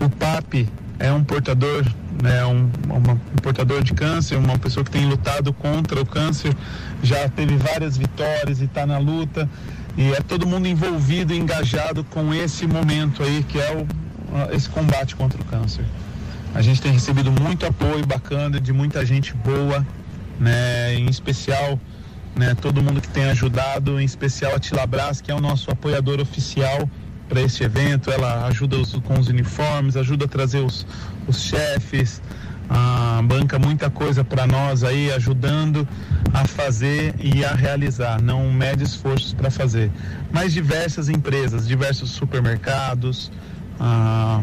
O 0.00 0.10
Papi 0.10 0.68
é 0.98 1.12
um 1.12 1.22
portador, 1.22 1.84
né, 2.20 2.44
um, 2.44 2.68
uma, 2.88 3.12
um 3.12 3.36
portador 3.40 3.80
de 3.84 3.94
câncer, 3.94 4.36
uma 4.36 4.58
pessoa 4.58 4.82
que 4.82 4.90
tem 4.90 5.06
lutado 5.06 5.52
contra 5.52 6.00
o 6.00 6.04
câncer, 6.04 6.52
já 7.00 7.28
teve 7.28 7.56
várias 7.56 7.96
vitórias 7.96 8.60
e 8.60 8.64
está 8.64 8.84
na 8.84 8.98
luta. 8.98 9.48
E 9.96 10.10
é 10.10 10.20
todo 10.20 10.44
mundo 10.44 10.66
envolvido, 10.66 11.32
engajado 11.32 12.02
com 12.02 12.34
esse 12.34 12.66
momento 12.66 13.22
aí, 13.22 13.44
que 13.44 13.60
é 13.60 13.70
o, 13.76 13.86
esse 14.52 14.68
combate 14.68 15.14
contra 15.14 15.40
o 15.40 15.44
câncer. 15.44 15.84
A 16.52 16.60
gente 16.60 16.82
tem 16.82 16.90
recebido 16.90 17.30
muito 17.30 17.64
apoio 17.66 18.04
bacana 18.04 18.60
de 18.60 18.72
muita 18.72 19.06
gente 19.06 19.32
boa, 19.32 19.86
né? 20.40 20.94
Em 20.94 21.06
especial, 21.08 21.78
né, 22.36 22.54
todo 22.60 22.82
mundo 22.82 23.00
que 23.00 23.08
tem 23.08 23.24
ajudado, 23.24 24.00
em 24.00 24.04
especial 24.04 24.54
a 24.54 24.58
Tilabras, 24.58 25.20
que 25.20 25.30
é 25.30 25.34
o 25.34 25.40
nosso 25.40 25.70
apoiador 25.70 26.20
oficial 26.20 26.88
para 27.28 27.40
este 27.40 27.64
evento. 27.64 28.10
Ela 28.10 28.46
ajuda 28.46 28.76
os, 28.76 28.92
com 28.94 29.18
os 29.18 29.28
uniformes, 29.28 29.96
ajuda 29.96 30.24
a 30.24 30.28
trazer 30.28 30.60
os, 30.60 30.86
os 31.26 31.42
chefes, 31.42 32.20
ah, 32.68 33.20
banca 33.24 33.58
muita 33.58 33.90
coisa 33.90 34.24
para 34.24 34.46
nós 34.46 34.82
aí, 34.82 35.12
ajudando 35.12 35.86
a 36.32 36.46
fazer 36.46 37.14
e 37.18 37.44
a 37.44 37.52
realizar, 37.54 38.20
não 38.20 38.50
mede 38.52 38.82
esforços 38.82 39.32
para 39.32 39.50
fazer. 39.50 39.90
Mas 40.32 40.52
diversas 40.52 41.08
empresas, 41.08 41.68
diversos 41.68 42.10
supermercados, 42.10 43.30
ah, 43.78 44.42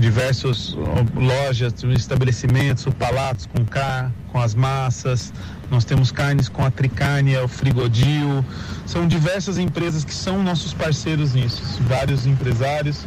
diversos 0.00 0.76
lojas, 1.14 1.74
estabelecimentos, 1.94 2.86
o 2.86 2.92
Palatos 2.92 3.46
com 3.46 3.64
K, 3.64 4.10
com 4.30 4.40
as 4.40 4.54
massas, 4.54 5.32
nós 5.70 5.84
temos 5.84 6.12
carnes 6.12 6.48
com 6.48 6.64
a 6.64 6.70
Tricânia, 6.70 7.42
o 7.44 7.48
Frigodil, 7.48 8.44
são 8.86 9.06
diversas 9.06 9.58
empresas 9.58 10.04
que 10.04 10.14
são 10.14 10.42
nossos 10.42 10.72
parceiros 10.72 11.34
nisso, 11.34 11.62
vários 11.82 12.26
empresários 12.26 13.04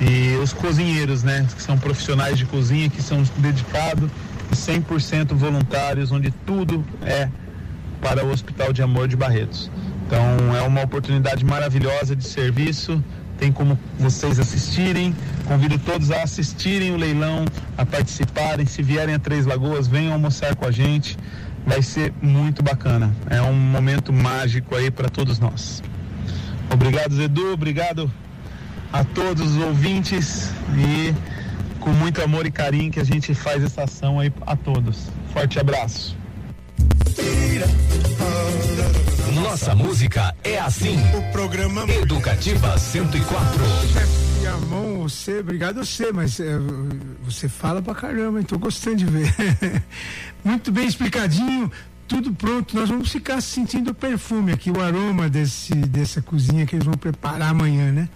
e 0.00 0.36
os 0.42 0.52
cozinheiros, 0.52 1.22
né, 1.22 1.46
que 1.54 1.62
são 1.62 1.78
profissionais 1.78 2.36
de 2.36 2.46
cozinha, 2.46 2.88
que 2.88 3.02
são 3.02 3.22
dedicados 3.38 4.10
100% 4.52 5.34
voluntários, 5.34 6.10
onde 6.10 6.30
tudo 6.44 6.84
é 7.02 7.28
para 8.00 8.24
o 8.24 8.30
Hospital 8.30 8.72
de 8.72 8.82
Amor 8.82 9.06
de 9.06 9.16
Barretos. 9.16 9.70
Então 10.06 10.56
é 10.56 10.62
uma 10.62 10.82
oportunidade 10.82 11.44
maravilhosa 11.44 12.16
de 12.16 12.24
serviço, 12.24 13.02
tem 13.42 13.50
como 13.50 13.76
vocês 13.98 14.38
assistirem. 14.38 15.12
Convido 15.48 15.76
todos 15.76 16.12
a 16.12 16.22
assistirem 16.22 16.92
o 16.92 16.96
leilão, 16.96 17.44
a 17.76 17.84
participarem. 17.84 18.64
Se 18.66 18.84
vierem 18.84 19.16
a 19.16 19.18
Três 19.18 19.46
Lagoas, 19.46 19.88
venham 19.88 20.12
almoçar 20.12 20.54
com 20.54 20.64
a 20.64 20.70
gente. 20.70 21.18
Vai 21.66 21.82
ser 21.82 22.14
muito 22.22 22.62
bacana. 22.62 23.12
É 23.28 23.42
um 23.42 23.52
momento 23.52 24.12
mágico 24.12 24.76
aí 24.76 24.92
para 24.92 25.08
todos 25.08 25.40
nós. 25.40 25.82
Obrigado, 26.70 27.16
Zedu. 27.16 27.52
Obrigado 27.52 28.08
a 28.92 29.02
todos 29.02 29.56
os 29.56 29.62
ouvintes 29.64 30.52
e 30.78 31.12
com 31.80 31.90
muito 31.90 32.22
amor 32.22 32.46
e 32.46 32.50
carinho 32.52 32.92
que 32.92 33.00
a 33.00 33.04
gente 33.04 33.34
faz 33.34 33.64
essa 33.64 33.82
ação 33.82 34.20
aí 34.20 34.32
a 34.46 34.54
todos. 34.54 35.08
Forte 35.32 35.58
abraço. 35.58 36.16
Nossa 39.52 39.74
música 39.74 40.34
é 40.42 40.58
assim. 40.58 40.96
O 41.14 41.30
programa 41.30 41.84
Educativa 41.92 42.78
104. 42.78 43.62
Chefe 43.92 44.46
Amon, 44.46 45.02
você, 45.02 45.40
obrigado 45.40 45.84
você, 45.84 46.10
mas 46.10 46.40
é, 46.40 46.58
você 47.22 47.50
fala 47.50 47.82
pra 47.82 47.94
caramba, 47.94 48.40
então 48.40 48.58
gostando 48.58 48.96
de 48.96 49.04
ver. 49.04 49.30
Muito 50.42 50.72
bem 50.72 50.86
explicadinho, 50.86 51.70
tudo 52.08 52.32
pronto. 52.32 52.74
Nós 52.74 52.88
vamos 52.88 53.12
ficar 53.12 53.42
sentindo 53.42 53.90
o 53.90 53.94
perfume 53.94 54.52
aqui, 54.52 54.70
o 54.70 54.80
aroma 54.80 55.28
desse, 55.28 55.74
dessa 55.74 56.22
cozinha 56.22 56.64
que 56.64 56.74
eles 56.74 56.86
vão 56.86 56.94
preparar 56.94 57.50
amanhã, 57.50 57.92
né? 57.92 58.08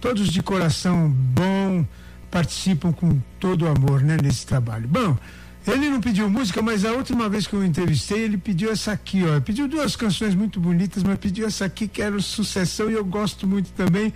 Todos 0.00 0.28
de 0.28 0.42
coração 0.42 1.10
bom, 1.10 1.84
participam 2.30 2.90
com 2.90 3.20
todo 3.38 3.66
o 3.66 3.68
amor, 3.68 4.00
né, 4.00 4.16
nesse 4.22 4.46
trabalho. 4.46 4.88
Bom, 4.88 5.14
ele 5.66 5.90
não 5.90 6.00
pediu 6.00 6.28
música, 6.28 6.62
mas 6.62 6.84
a 6.84 6.92
última 6.92 7.28
vez 7.28 7.46
que 7.46 7.54
eu 7.54 7.64
entrevistei, 7.64 8.20
ele 8.20 8.38
pediu 8.38 8.70
essa 8.72 8.92
aqui, 8.92 9.22
ó. 9.24 9.40
Pediu 9.40 9.68
duas 9.68 9.94
canções 9.94 10.34
muito 10.34 10.58
bonitas, 10.58 11.02
mas 11.02 11.18
pediu 11.18 11.46
essa 11.46 11.64
aqui 11.66 11.86
que 11.86 12.00
era 12.00 12.18
sucessão 12.20 12.90
e 12.90 12.94
eu 12.94 13.04
gosto 13.04 13.46
muito 13.46 13.70
também. 13.72 14.12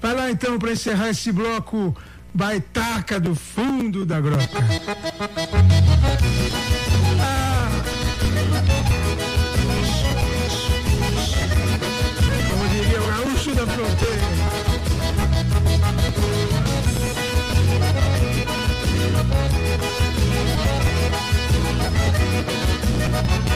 Vai 0.00 0.14
lá 0.14 0.30
então 0.30 0.58
para 0.58 0.72
encerrar 0.72 1.10
esse 1.10 1.30
bloco 1.32 1.94
baitaca 2.32 3.18
do 3.20 3.34
fundo 3.34 4.06
da 4.06 4.20
grota. 4.20 4.48
Ah. 7.20 7.68
Como 12.50 12.68
diria 12.68 13.00
o 13.00 13.06
gaúcho 13.06 13.54
da 13.54 13.66
fronteira. 13.66 14.28
Bye. 23.26 23.47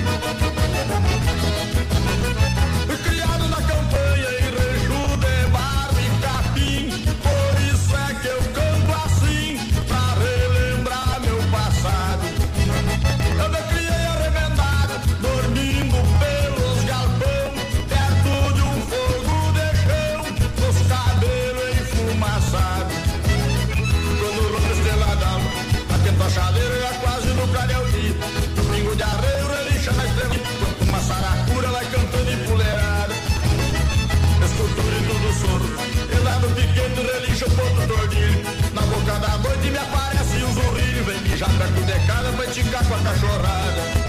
cachorrada. 43.03 44.02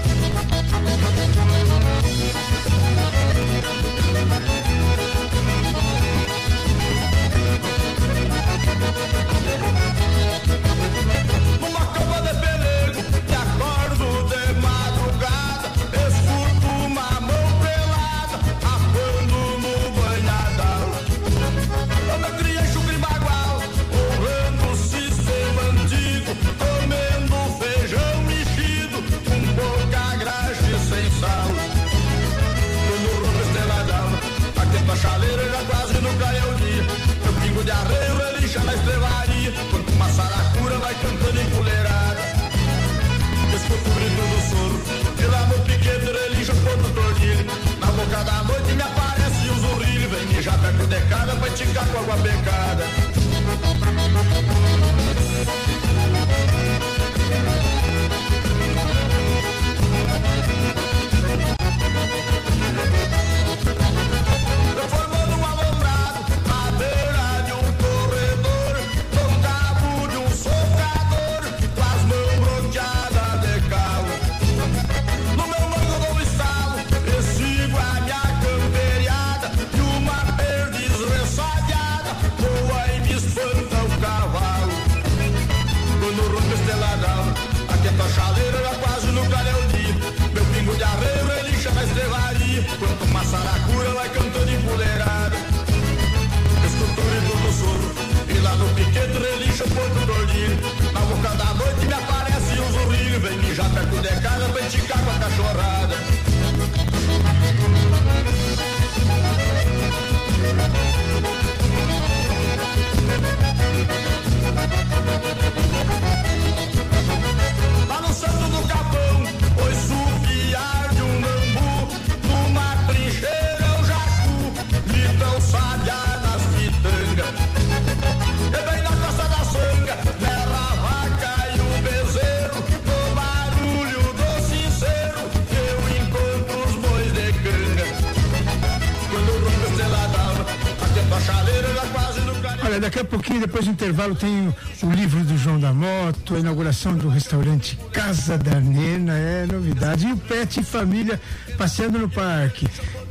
Daqui 142.84 143.00
a 143.00 143.04
pouquinho, 143.04 143.40
depois 143.40 143.64
do 143.64 143.70
intervalo, 143.70 144.14
tem 144.14 144.48
o, 144.48 144.86
o 144.86 144.90
livro 144.90 145.24
do 145.24 145.38
João 145.38 145.58
da 145.58 145.72
Moto, 145.72 146.34
a 146.34 146.38
inauguração 146.38 146.94
do 146.94 147.08
restaurante 147.08 147.78
Casa 147.90 148.36
da 148.36 148.60
Nena, 148.60 149.16
é 149.16 149.46
novidade. 149.50 150.06
E 150.06 150.12
o 150.12 150.16
Pet 150.18 150.60
e 150.60 150.62
Família 150.62 151.18
passeando 151.56 151.98
no 151.98 152.10
parque. 152.10 152.68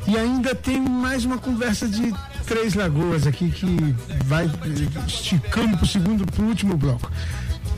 E 0.08 0.16
ainda 0.16 0.54
tem 0.54 0.80
mais 0.80 1.26
uma 1.26 1.40
conversa 1.40 1.88
de 1.88 2.14
Três 2.46 2.76
Lagoas 2.76 3.26
aqui 3.26 3.50
que 3.50 3.96
vai 4.26 4.48
esticando 5.08 5.76
pro 5.76 5.88
segundo, 5.88 6.26
pro 6.32 6.46
último 6.46 6.78
bloco. 6.78 7.12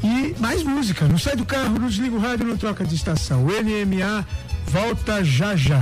E 0.04 0.36
mais 0.38 0.64
música, 0.64 1.08
não 1.08 1.18
sai 1.18 1.38
do 1.38 1.46
carro, 1.46 1.80
não 1.80 1.88
desliga 1.88 2.16
o 2.16 2.20
rádio, 2.20 2.46
não 2.46 2.58
troca 2.58 2.84
de 2.84 2.94
estação. 2.94 3.46
O 3.46 3.48
NMA 3.48 4.26
volta 4.68 5.24
já 5.24 5.56
já. 5.56 5.82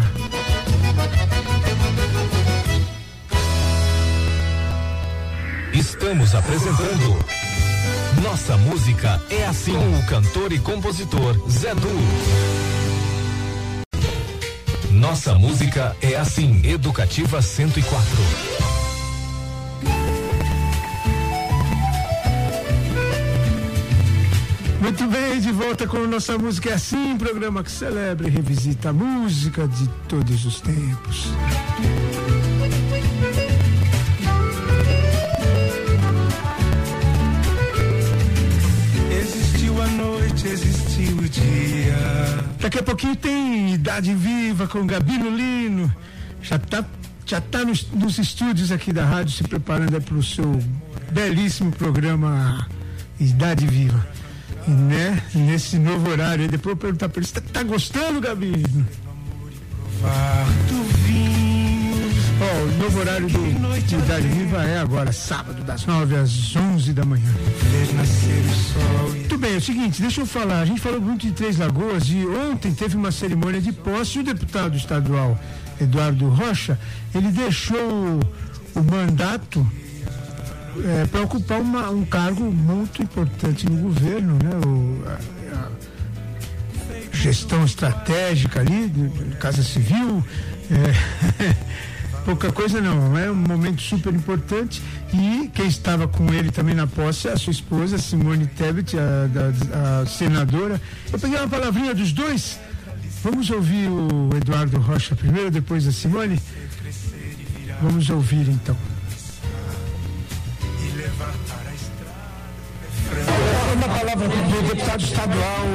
Estamos 5.84 6.34
apresentando 6.34 7.19
Nossa 8.23 8.55
Música 8.55 9.21
é 9.29 9.45
Assim 9.45 9.73
com 9.73 9.99
o 9.99 10.05
cantor 10.05 10.53
e 10.53 10.59
compositor 10.59 11.36
Zé 11.49 11.75
Du. 11.75 11.89
Nossa 14.93 15.36
Música 15.36 15.93
é 16.01 16.15
Assim, 16.15 16.61
Educativa 16.65 17.41
104. 17.41 18.01
Muito 24.79 25.07
bem, 25.07 25.41
de 25.41 25.51
volta 25.51 25.86
com 25.86 25.97
nossa 26.07 26.38
música 26.38 26.69
é 26.69 26.73
assim, 26.75 27.17
programa 27.17 27.61
que 27.61 27.71
celebra 27.71 28.25
e 28.29 28.31
revisita 28.31 28.91
a 28.91 28.93
música 28.93 29.67
de 29.67 29.89
todos 30.07 30.45
os 30.45 30.61
tempos. 30.61 31.27
Noite, 40.43 40.47
existiu 40.47 41.17
o 41.17 41.29
dia. 41.29 41.95
Daqui 42.59 42.79
a 42.79 42.83
pouquinho 42.83 43.15
tem 43.15 43.73
Idade 43.73 44.13
Viva 44.13 44.67
com 44.67 44.85
Gabi 44.85 45.17
Lino. 45.17 45.93
Já 46.41 46.59
tá, 46.59 46.85
já 47.25 47.39
tá 47.39 47.63
nos, 47.63 47.89
nos 47.91 48.17
estúdios 48.17 48.71
aqui 48.71 48.91
da 48.91 49.05
rádio 49.05 49.31
se 49.31 49.43
preparando 49.43 49.99
para 50.01 50.15
o 50.15 50.23
seu 50.23 50.61
belíssimo 51.11 51.71
programa 51.71 52.67
Idade 53.19 53.65
Viva. 53.65 54.05
E, 54.67 54.71
né? 54.71 55.21
Nesse 55.33 55.77
novo 55.77 56.09
horário. 56.09 56.47
Depois 56.47 56.73
eu 56.73 56.75
vou 56.75 56.77
perguntar 56.77 57.09
para 57.09 57.21
ele: 57.21 57.31
tá, 57.31 57.41
tá 57.41 57.63
gostando, 57.63 58.21
Gabi? 58.21 58.63
Var 60.01 60.47
do 60.67 60.92
o 62.43 62.77
novo 62.83 62.99
horário 62.99 63.27
do, 63.27 63.81
de 63.87 63.95
Idade 63.95 64.27
Viva 64.27 64.63
é 64.63 64.79
agora, 64.79 65.11
sábado, 65.11 65.63
das 65.63 65.85
9 65.85 66.15
às 66.15 66.55
11 66.55 66.93
da 66.93 67.03
manhã. 67.05 67.31
Muito 69.11 69.37
bem, 69.37 69.53
é 69.53 69.57
o 69.57 69.61
seguinte, 69.61 70.01
deixa 70.01 70.21
eu 70.21 70.25
falar. 70.25 70.59
A 70.61 70.65
gente 70.65 70.81
falou 70.81 71.01
muito 71.01 71.25
de 71.25 71.31
Três 71.33 71.57
Lagoas 71.57 72.03
e 72.09 72.25
ontem 72.25 72.73
teve 72.73 72.95
uma 72.97 73.11
cerimônia 73.11 73.61
de 73.61 73.71
posse 73.71 74.17
e 74.17 74.21
o 74.21 74.23
deputado 74.23 74.75
estadual 74.75 75.39
Eduardo 75.79 76.27
Rocha, 76.29 76.79
ele 77.13 77.29
deixou 77.31 77.79
o, 78.75 78.81
mandato 78.83 79.65
para 81.11 81.21
ocupar 81.21 81.61
uma- 81.61 81.89
um 81.89 82.03
cargo 82.05 82.43
muito 82.51 83.01
importante 83.03 83.67
no 83.69 83.77
governo, 83.77 84.33
né? 84.35 84.49
O, 84.65 85.03
a- 85.07 85.19
a 85.55 87.15
gestão 87.15 87.63
estratégica 87.65 88.59
ali, 88.59 88.91
Casa 89.39 89.63
Civil. 89.63 90.23
é, 90.71 91.53
pouca 92.26 92.51
coisa 92.51 92.80
não, 92.82 93.17
é 93.17 93.30
um 93.30 93.36
momento 93.36 93.82
super 93.82 94.13
importante 94.13 94.82
e 95.13 95.49
quem 95.53 95.67
estava 95.67 96.07
com 96.07 96.34
ele 96.34 96.51
também 96.51 96.74
na 96.74 96.88
posse 96.88 97.28
é 97.28 97.34
a 97.34 97.38
sua 97.38 97.51
esposa, 97.51 97.97
Simone 97.97 98.47
Tebet, 98.47 98.95
a, 98.97 99.28
da- 99.28 100.01
a 100.01 100.05
senadora. 100.05 100.82
Eu 101.11 101.19
peguei 101.19 101.38
uma 101.38 101.47
palavrinha 101.47 101.93
dos 101.93 102.11
dois. 102.13 102.59
Vamos 103.24 103.49
ouvir 103.49 103.88
o 103.89 104.30
Eduardo 104.36 104.78
Rocha 104.80 105.15
primeiro, 105.15 105.49
depois 105.51 105.88
a 105.88 105.91
Simone? 105.91 106.39
Vamos 107.82 108.09
ouvir 108.09 108.49
então. 108.49 108.78
Do 114.28 114.67
deputado 114.69 115.03
estadual 115.03 115.65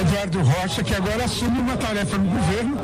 Eduardo 0.00 0.42
Rocha, 0.42 0.82
que 0.82 0.94
agora 0.94 1.24
assume 1.24 1.60
uma 1.60 1.76
tarefa 1.76 2.18
no 2.18 2.30
governo 2.30 2.76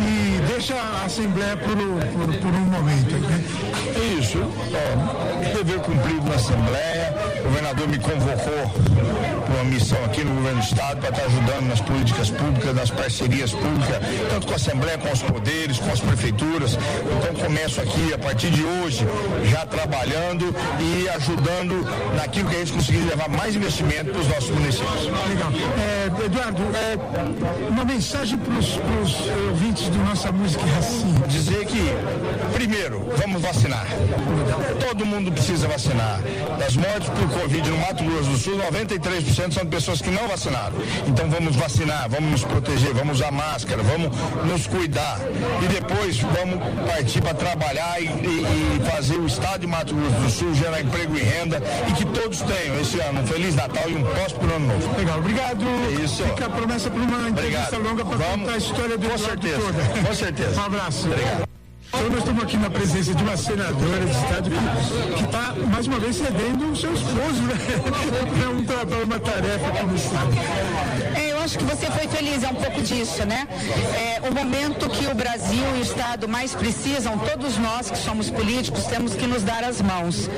e 0.00 0.40
deixa 0.46 0.74
a 0.74 1.04
Assembleia 1.04 1.56
por, 1.56 1.76
por, 1.76 2.36
por 2.36 2.54
um 2.54 2.60
momento. 2.60 3.14
Né? 3.16 3.44
É 3.96 4.20
isso. 4.20 4.38
Ó, 4.40 5.56
dever 5.56 5.80
cumprido 5.80 6.24
na 6.28 6.34
Assembleia. 6.36 7.33
O 7.44 7.48
governador 7.48 7.88
me 7.88 7.98
convocou 7.98 8.70
para 9.44 9.54
uma 9.54 9.64
missão 9.64 10.02
aqui 10.04 10.24
no 10.24 10.34
governo 10.34 10.60
do 10.60 10.64
Estado 10.64 11.00
para 11.00 11.10
estar 11.10 11.24
ajudando 11.26 11.68
nas 11.68 11.80
políticas 11.80 12.30
públicas, 12.30 12.74
nas 12.74 12.90
parcerias 12.90 13.52
públicas, 13.52 13.98
tanto 14.30 14.46
com 14.46 14.52
a 14.54 14.56
Assembleia, 14.56 14.98
com 14.98 15.12
os 15.12 15.22
poderes, 15.22 15.78
com 15.78 15.92
as 15.92 16.00
prefeituras. 16.00 16.78
Então 17.18 17.44
começo 17.44 17.80
aqui 17.80 18.14
a 18.14 18.18
partir 18.18 18.50
de 18.50 18.64
hoje, 18.64 19.06
já 19.44 19.66
trabalhando 19.66 20.54
e 20.80 21.08
ajudando 21.10 21.86
naquilo 22.16 22.48
que 22.48 22.56
a 22.56 22.58
gente 22.60 22.72
conseguir 22.72 23.02
levar 23.02 23.28
mais 23.28 23.54
investimento 23.54 24.10
para 24.10 24.20
os 24.20 24.28
nossos 24.28 24.50
municípios. 24.50 25.04
Legal. 25.28 25.52
É, 25.78 26.24
Eduardo, 26.24 26.62
é, 26.74 27.68
uma 27.68 27.84
mensagem 27.84 28.38
para 28.38 28.54
os 28.54 28.78
ouvintes 29.50 29.88
do 29.88 29.98
Nossa 29.98 30.32
Música 30.32 30.64
assim. 30.78 31.14
dizer 31.28 31.66
que, 31.66 31.82
primeiro, 32.54 33.06
vamos 33.18 33.42
vacinar. 33.42 33.86
Todo 34.88 35.04
mundo 35.04 35.30
precisa 35.30 35.68
vacinar. 35.68 36.20
Das 36.58 36.76
mortes 36.76 37.08
por 37.10 37.28
Covid 37.40 37.70
no 37.70 37.78
Mato 37.78 38.04
Grosso 38.04 38.30
do 38.30 38.38
Sul, 38.38 38.56
93% 38.58 39.52
são 39.52 39.64
de 39.64 39.70
pessoas 39.70 40.00
que 40.00 40.10
não 40.10 40.26
vacinaram. 40.28 40.76
Então 41.06 41.28
vamos 41.28 41.56
vacinar, 41.56 42.08
vamos 42.08 42.30
nos 42.30 42.44
proteger, 42.44 42.94
vamos 42.94 43.16
usar 43.18 43.30
máscara, 43.32 43.82
vamos 43.82 44.10
nos 44.44 44.66
cuidar. 44.66 45.18
E 45.62 45.66
depois 45.68 46.18
vamos 46.18 46.58
partir 46.88 47.20
para 47.20 47.34
trabalhar 47.34 48.00
e, 48.00 48.06
e- 48.06 48.78
e 48.80 48.90
fazer 48.90 49.16
o 49.16 49.26
Estado 49.26 49.60
de 49.60 49.66
Mato 49.66 49.94
Grosso 49.94 50.16
do 50.20 50.30
Sul 50.30 50.54
gerar 50.54 50.80
emprego 50.80 51.16
e 51.16 51.20
renda 51.22 51.62
e 51.88 51.92
que 51.92 52.04
todos 52.06 52.40
tenham 52.42 52.80
esse 52.80 53.00
ano 53.00 53.20
um 53.22 53.26
Feliz 53.26 53.54
Natal 53.54 53.88
e 53.90 53.94
um 53.96 54.02
próspero 54.04 54.54
ano 54.54 54.66
novo. 54.68 54.96
Legal, 54.98 55.18
obrigado. 55.18 55.64
É 55.64 56.04
isso. 56.04 56.22
Fica 56.24 56.46
a 56.46 56.50
promessa 56.50 56.90
para 56.90 57.00
uma 57.02 57.28
entrevista 57.28 57.76
Obrigado. 57.76 57.82
longa 57.82 58.04
para 58.04 58.24
contar 58.26 58.52
a 58.52 58.56
história 58.56 58.96
do 58.98 59.06
Com 59.08 59.14
Eduardo 59.14 59.24
certeza, 59.24 59.60
toda. 59.60 60.06
com 60.08 60.14
certeza. 60.14 60.60
Um 60.60 60.64
abraço. 60.64 61.06
Obrigado. 61.08 61.44
Então 61.94 62.10
nós 62.10 62.18
estamos 62.18 62.42
aqui 62.42 62.56
na 62.56 62.70
presença 62.70 63.14
de 63.14 63.22
uma 63.22 63.36
senadora 63.36 64.04
de 64.04 64.10
Estado 64.10 64.50
que 64.50 65.24
está, 65.24 65.54
mais 65.70 65.86
uma 65.86 66.00
vez, 66.00 66.16
cedendo 66.16 66.72
o 66.72 66.76
seu 66.76 66.92
esposo, 66.92 67.42
né? 67.42 67.54
para 68.66 68.76
trabalho, 68.76 69.04
uma 69.04 69.20
tarefa 69.20 69.68
aqui 69.68 69.86
no 69.86 69.94
Estado. 69.94 71.13
Acho 71.44 71.58
que 71.58 71.64
você 71.64 71.90
foi 71.90 72.08
feliz, 72.08 72.42
é 72.42 72.48
um 72.48 72.54
pouco 72.54 72.80
disso, 72.80 73.22
né? 73.26 73.46
É, 73.94 74.26
o 74.26 74.32
momento 74.32 74.88
que 74.88 75.06
o 75.06 75.14
Brasil 75.14 75.62
e 75.76 75.80
o 75.80 75.82
Estado 75.82 76.26
mais 76.26 76.54
precisam, 76.54 77.18
todos 77.18 77.58
nós 77.58 77.90
que 77.90 77.98
somos 77.98 78.30
políticos 78.30 78.86
temos 78.86 79.14
que 79.14 79.26
nos 79.26 79.42
dar 79.42 79.62
as 79.62 79.82
mãos, 79.82 80.30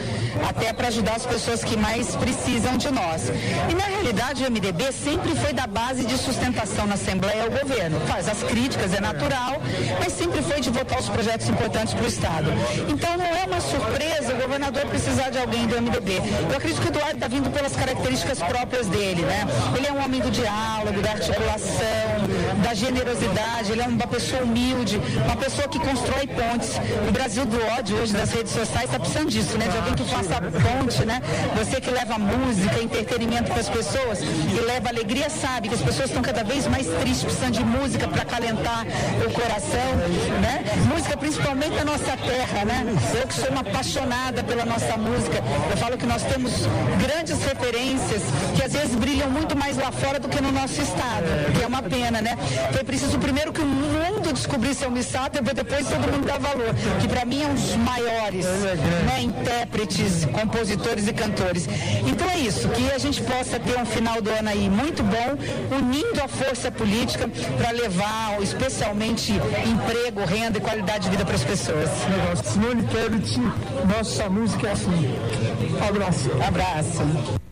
até 0.49 0.73
para 0.73 0.89
ajudar 0.89 1.15
as 1.15 1.25
pessoas 1.25 1.63
que 1.63 1.77
mais 1.77 2.17
precisam 2.17 2.77
de 2.77 2.91
nós. 2.91 3.31
E 3.71 3.75
na 3.75 3.85
realidade 3.85 4.43
o 4.43 4.51
MDB 4.51 4.91
sempre 4.91 5.33
foi 5.37 5.53
da 5.53 5.69
base 5.69 6.05
de 6.05 6.19
sustentação 6.19 6.89
na 6.89 6.95
Assembleia 6.95 7.45
ao 7.45 7.51
governo. 7.53 8.01
Faz 8.09 8.29
as 8.29 8.43
críticas, 8.43 8.93
é 8.93 9.01
natural, 9.01 9.63
mas 10.01 10.13
sempre 10.13 10.43
foi 10.43 10.61
de 10.61 10.71
votar 10.71 10.99
os 10.99 11.09
projetos 11.09 11.49
importantes 11.49 11.95
para 11.95 12.05
o 12.05 12.09
Estado. 12.09 12.51
Então 12.89 13.17
não 13.17 13.27
é 13.27 13.45
uma 13.45 13.61
surpresa 13.61 14.35
o 14.35 14.43
governador 14.43 14.85
precisar 14.87 15.31
de 15.31 15.39
alguém 15.39 15.69
do 15.69 15.81
MDB. 15.81 16.21
Eu 16.51 16.57
acredito 16.57 16.81
que 16.81 16.89
o 16.89 16.91
Eduardo 16.91 17.15
está 17.15 17.29
vindo 17.29 17.49
pelas 17.51 17.77
características 17.77 18.41
próprias 18.41 18.89
dele, 18.89 19.23
né? 19.23 19.47
Ele 19.77 19.87
é 19.87 19.93
um 19.93 20.05
homem 20.05 20.21
do 20.21 20.31
diálogo, 20.31 20.96
da 21.03 21.11
articulação, 21.13 22.63
da 22.63 22.75
generosidade, 22.75 23.73
ele 23.73 23.83
é 23.83 23.87
uma 23.87 24.07
pessoa 24.07 24.43
humilde, 24.43 25.01
uma 25.25 25.37
pessoa 25.37 25.69
que 25.69 25.79
constrói 25.79 26.27
pontes. 26.27 26.71
O 27.09 27.13
Brasil 27.13 27.45
do 27.45 27.59
ódio 27.79 27.97
hoje 27.99 28.13
das 28.13 28.31
redes 28.33 28.53
sociais 28.53 28.85
está 28.85 28.99
precisando 28.99 29.31
disso, 29.31 29.59
né? 29.59 29.69
De 29.69 29.77
alguém 29.77 29.95
que 29.95 30.05
faça 30.05 30.41
ponte, 30.41 31.05
né? 31.05 31.21
Você 31.59 31.81
que 31.81 31.91
leva 31.91 32.19
música, 32.19 32.83
entretenimento 32.83 33.51
para 33.51 33.61
as 33.61 33.69
pessoas 33.69 34.21
e 34.21 34.61
leva 34.67 34.89
alegria, 34.89 35.29
sabe 35.29 35.69
que 35.69 35.75
as 35.75 35.83
pessoas 35.83 36.09
estão 36.09 36.23
cada 36.23 36.43
vez 36.45 36.67
mais 36.67 36.87
tristes, 36.87 37.25
precisando 37.25 37.55
de 37.55 37.65
música 37.65 38.09
para 38.09 38.23
acalentar 38.23 38.87
o 39.27 39.31
coração, 39.33 39.91
né? 40.41 40.65
Música 40.93 41.17
principalmente 41.17 41.77
da 41.77 41.85
nossa 41.85 42.17
terra, 42.17 42.65
né? 42.65 42.87
Eu 43.21 43.27
que 43.27 43.35
sou 43.35 43.51
uma 43.51 43.61
apaixonada 43.61 44.43
pela 44.45 44.65
nossa 44.65 44.97
música, 44.97 45.43
eu 45.71 45.77
falo 45.77 45.97
que 45.97 46.07
nós 46.07 46.23
temos 46.23 46.53
grandes 47.01 47.43
referências 47.43 48.23
que 48.55 48.63
às 48.63 48.73
vezes 48.73 48.95
brilham 48.95 49.31
muito 49.31 49.57
mais 49.57 49.77
lá 49.77 49.91
fora 49.93 50.19
do 50.19 50.29
que 50.29 50.41
no 50.41 50.53
nosso 50.53 50.81
estado, 50.87 51.27
que 51.57 51.63
é 51.63 51.67
uma 51.67 51.83
pena, 51.83 52.21
né? 52.21 52.37
Foi 52.73 52.85
preciso 52.85 53.19
primeiro 53.19 53.53
que 53.53 53.61
o 53.61 53.67
mundo 53.67 54.33
descobrisse 54.33 54.85
o 54.87 54.91
Missato 54.91 55.39
e 55.39 55.55
depois 55.55 55.89
todo 55.89 56.13
mundo 56.13 56.27
dá 56.27 56.39
valor, 56.39 56.75
que 57.01 57.09
para 57.09 57.25
mim 57.25 57.43
é 57.43 57.47
um 57.47 57.55
dos 57.55 57.77
maiores, 57.77 58.47
né? 59.07 59.23
Intérpretes, 59.23 60.25
compositores 60.27 61.09
e 61.09 61.13
cantores. 61.13 61.69
Então 62.07 62.29
é 62.31 62.39
isso, 62.39 62.69
que 62.69 62.91
a 62.91 62.99
gente 62.99 63.23
possa 63.23 63.59
ter 63.59 63.79
um 63.79 63.87
final 63.87 64.21
do 64.21 64.31
ano 64.31 64.49
aí 64.49 64.69
muito 64.69 65.03
bom, 65.03 65.29
unindo 65.77 66.23
a 66.23 66.29
força 66.29 66.71
política 66.71 67.29
para 67.57 67.71
levar 67.71 68.41
especialmente 68.43 69.33
emprego, 69.67 70.25
renda 70.25 70.59
e 70.59 70.61
qualidade 70.61 71.05
de 71.05 71.11
vida 71.11 71.25
para 71.25 71.35
as 71.35 71.45
pessoas. 71.45 71.91
Simone 72.45 72.83
Tebet, 72.85 73.41
nossa 73.97 74.29
música 74.29 74.69
é 74.69 74.73
assim. 74.73 75.17
Abraço. 75.89 76.31
Abraço. 76.47 77.46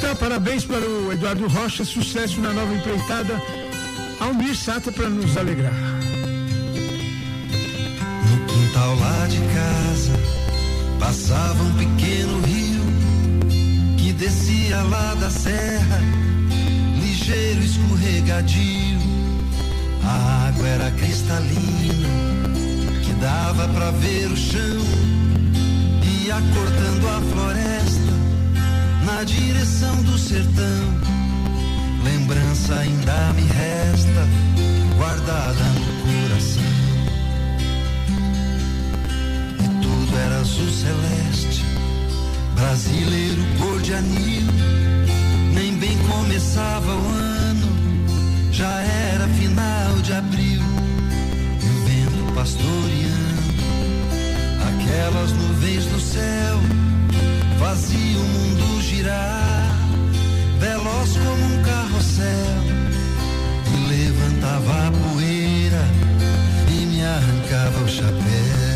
Tá, 0.00 0.12
parabéns 0.16 0.64
para 0.64 0.80
o 0.80 1.12
Eduardo 1.12 1.46
Rocha, 1.46 1.84
sucesso 1.84 2.40
na 2.40 2.52
nova 2.52 2.74
empreitada. 2.74 3.40
Almir 4.20 4.56
Sata 4.56 4.90
para 4.90 5.08
nos 5.08 5.36
alegrar. 5.36 5.72
No 8.28 8.46
quintal 8.46 8.96
lá 8.96 9.26
de 9.28 9.38
casa 9.38 10.12
passava 10.98 11.62
um 11.62 11.72
pequeno 11.74 12.40
rio 12.40 12.82
que 13.96 14.12
descia 14.12 14.82
lá 14.82 15.14
da 15.14 15.30
serra, 15.30 16.00
ligeiro 17.00 17.60
escorregadio. 17.60 18.98
A 20.04 20.48
água 20.48 20.68
era 20.68 20.90
cristalina, 20.90 22.08
que 23.04 23.12
dava 23.20 23.68
pra 23.68 23.90
ver 23.92 24.26
o 24.26 24.36
chão, 24.36 24.80
ia 26.26 26.34
cortando 26.34 27.08
a 27.08 27.20
floresta 27.32 27.73
na 29.24 29.30
direção 29.30 30.02
do 30.02 30.18
sertão. 30.18 30.84
Lembrança 32.04 32.74
ainda 32.74 33.32
me 33.32 33.42
resta, 33.42 34.28
guardada 34.98 35.64
no 35.64 36.28
coração. 36.28 36.62
E 39.60 39.82
tudo 39.82 40.18
era 40.18 40.40
azul 40.40 40.68
celeste, 40.68 41.64
brasileiro 42.54 43.42
cor 43.58 43.80
de 43.80 43.94
anil. 43.94 44.46
Nem 45.54 45.74
bem 45.78 45.96
começava 46.06 46.94
o 46.94 47.08
ano, 47.08 47.68
já 48.52 48.78
era 48.80 49.26
final 49.28 50.02
de 50.02 50.12
abril. 50.12 50.60
E 51.62 51.66
o 51.66 51.84
vento 51.86 52.32
pastoreando 52.34 53.54
aquelas 54.68 55.32
nuvens 55.32 55.86
no 55.86 56.00
céu, 56.00 56.60
fazia 57.58 58.18
o 58.18 58.22
mundo 58.22 58.82
girar 58.82 59.74
veloz 60.58 61.16
como 61.16 61.44
um 61.44 61.62
carrossel, 61.62 62.26
e 63.72 63.88
levantava 63.88 64.88
a 64.88 64.92
poeira 64.92 65.84
e 66.68 66.86
me 66.86 67.04
arrancava 67.04 67.84
o 67.84 67.88
chapéu. 67.88 68.73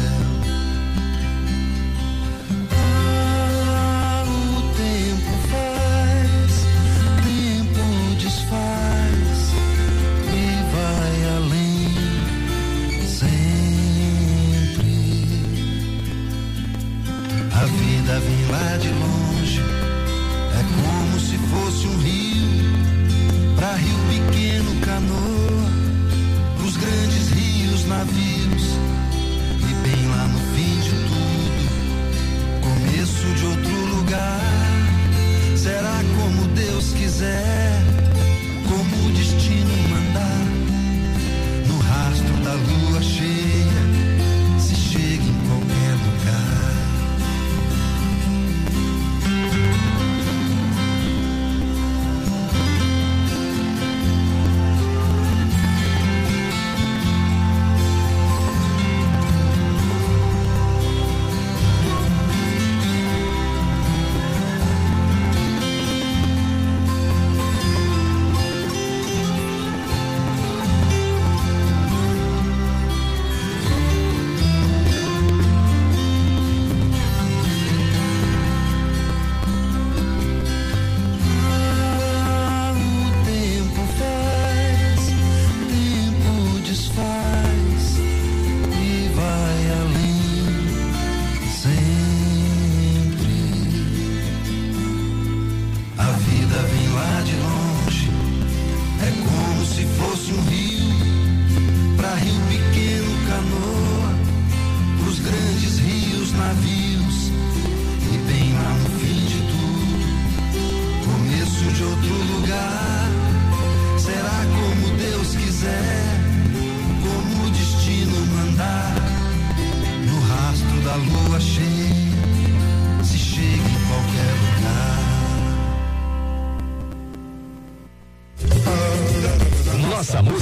Vida 18.49 18.98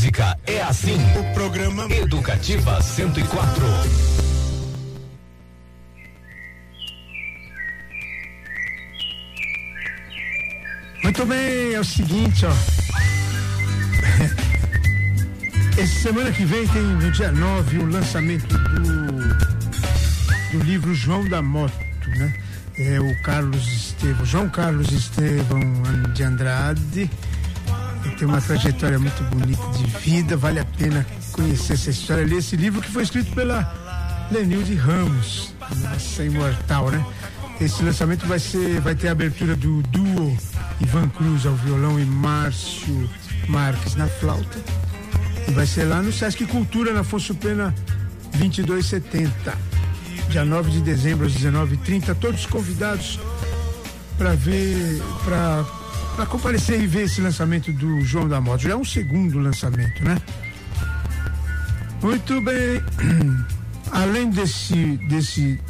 música 0.06 0.38
é 0.46 0.62
assim. 0.62 0.96
O 1.18 1.34
programa 1.34 1.86
Educativa 1.92 2.80
104. 2.80 3.64
Muito 11.02 11.26
bem, 11.26 11.74
é 11.74 11.80
o 11.80 11.84
seguinte, 11.84 12.46
ó. 12.46 12.52
Essa 15.80 16.00
semana 16.00 16.30
que 16.30 16.44
vem 16.44 16.66
tem 16.68 16.82
no 16.82 17.10
dia 17.10 17.32
9 17.32 17.78
o 17.78 17.86
lançamento 17.86 18.46
do, 18.46 19.18
do 20.52 20.64
livro 20.64 20.94
João 20.94 21.28
da 21.28 21.42
Moto, 21.42 21.74
né? 22.16 22.32
É 22.78 23.00
o 23.00 23.22
Carlos 23.22 23.66
Estevão, 23.66 24.24
João 24.24 24.48
Carlos 24.48 24.92
Estevão 24.92 25.60
de 26.14 26.22
Andrade. 26.22 27.10
Tem 28.18 28.26
uma 28.26 28.40
trajetória 28.40 28.98
muito 28.98 29.22
bonita 29.24 29.62
de 29.76 29.84
vida, 30.00 30.36
vale 30.36 30.58
a 30.58 30.64
pena 30.64 31.06
conhecer 31.32 31.74
essa 31.74 31.90
história, 31.90 32.24
ler 32.24 32.38
esse 32.38 32.56
livro 32.56 32.80
que 32.80 32.90
foi 32.90 33.02
escrito 33.02 33.34
pela 33.34 34.26
Lenilde 34.30 34.74
Ramos, 34.74 35.54
essa 35.94 36.24
imortal, 36.24 36.90
né? 36.90 37.04
Esse 37.60 37.82
lançamento 37.82 38.26
vai 38.26 38.38
ser, 38.38 38.80
vai 38.80 38.94
ter 38.94 39.08
a 39.08 39.12
abertura 39.12 39.54
do 39.54 39.82
duo 39.82 40.36
Ivan 40.80 41.08
Cruz 41.08 41.46
ao 41.46 41.54
violão 41.54 41.98
e 42.00 42.04
Márcio 42.04 43.08
Marques 43.48 43.94
na 43.94 44.06
flauta. 44.06 44.58
E 45.48 45.52
vai 45.52 45.66
ser 45.66 45.84
lá 45.84 46.02
no 46.02 46.12
Sesc 46.12 46.44
Cultura, 46.46 46.92
na 46.92 47.00
Afonso 47.00 47.34
Pena 47.34 47.74
2270. 48.32 49.54
Dia 50.30 50.44
9 50.44 50.70
de 50.70 50.80
dezembro 50.80 51.26
às 51.26 51.34
19h30. 51.34 52.14
Todos 52.16 52.46
convidados 52.46 53.20
para 54.18 54.34
ver, 54.34 55.00
para 55.24 55.64
comparecer 56.24 56.80
e 56.80 56.86
ver 56.86 57.02
esse 57.02 57.20
lançamento 57.20 57.72
do 57.72 58.00
João 58.00 58.26
da 58.26 58.40
Moto. 58.40 58.62
Já 58.62 58.70
é 58.70 58.76
um 58.76 58.84
segundo 58.84 59.38
lançamento, 59.38 60.02
né? 60.02 60.16
Muito 62.00 62.40
bem. 62.40 62.82
Além 63.92 64.30
desse, 64.30 64.96
desse 65.08 65.60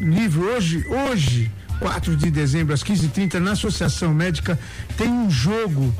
livro, 0.00 0.42
hoje, 0.42 0.84
hoje 0.88 1.50
4 1.80 2.16
de 2.16 2.30
dezembro, 2.30 2.74
às 2.74 2.82
15h30, 2.82 3.34
na 3.34 3.52
Associação 3.52 4.12
Médica, 4.12 4.58
tem 4.96 5.08
um 5.08 5.30
jogo, 5.30 5.94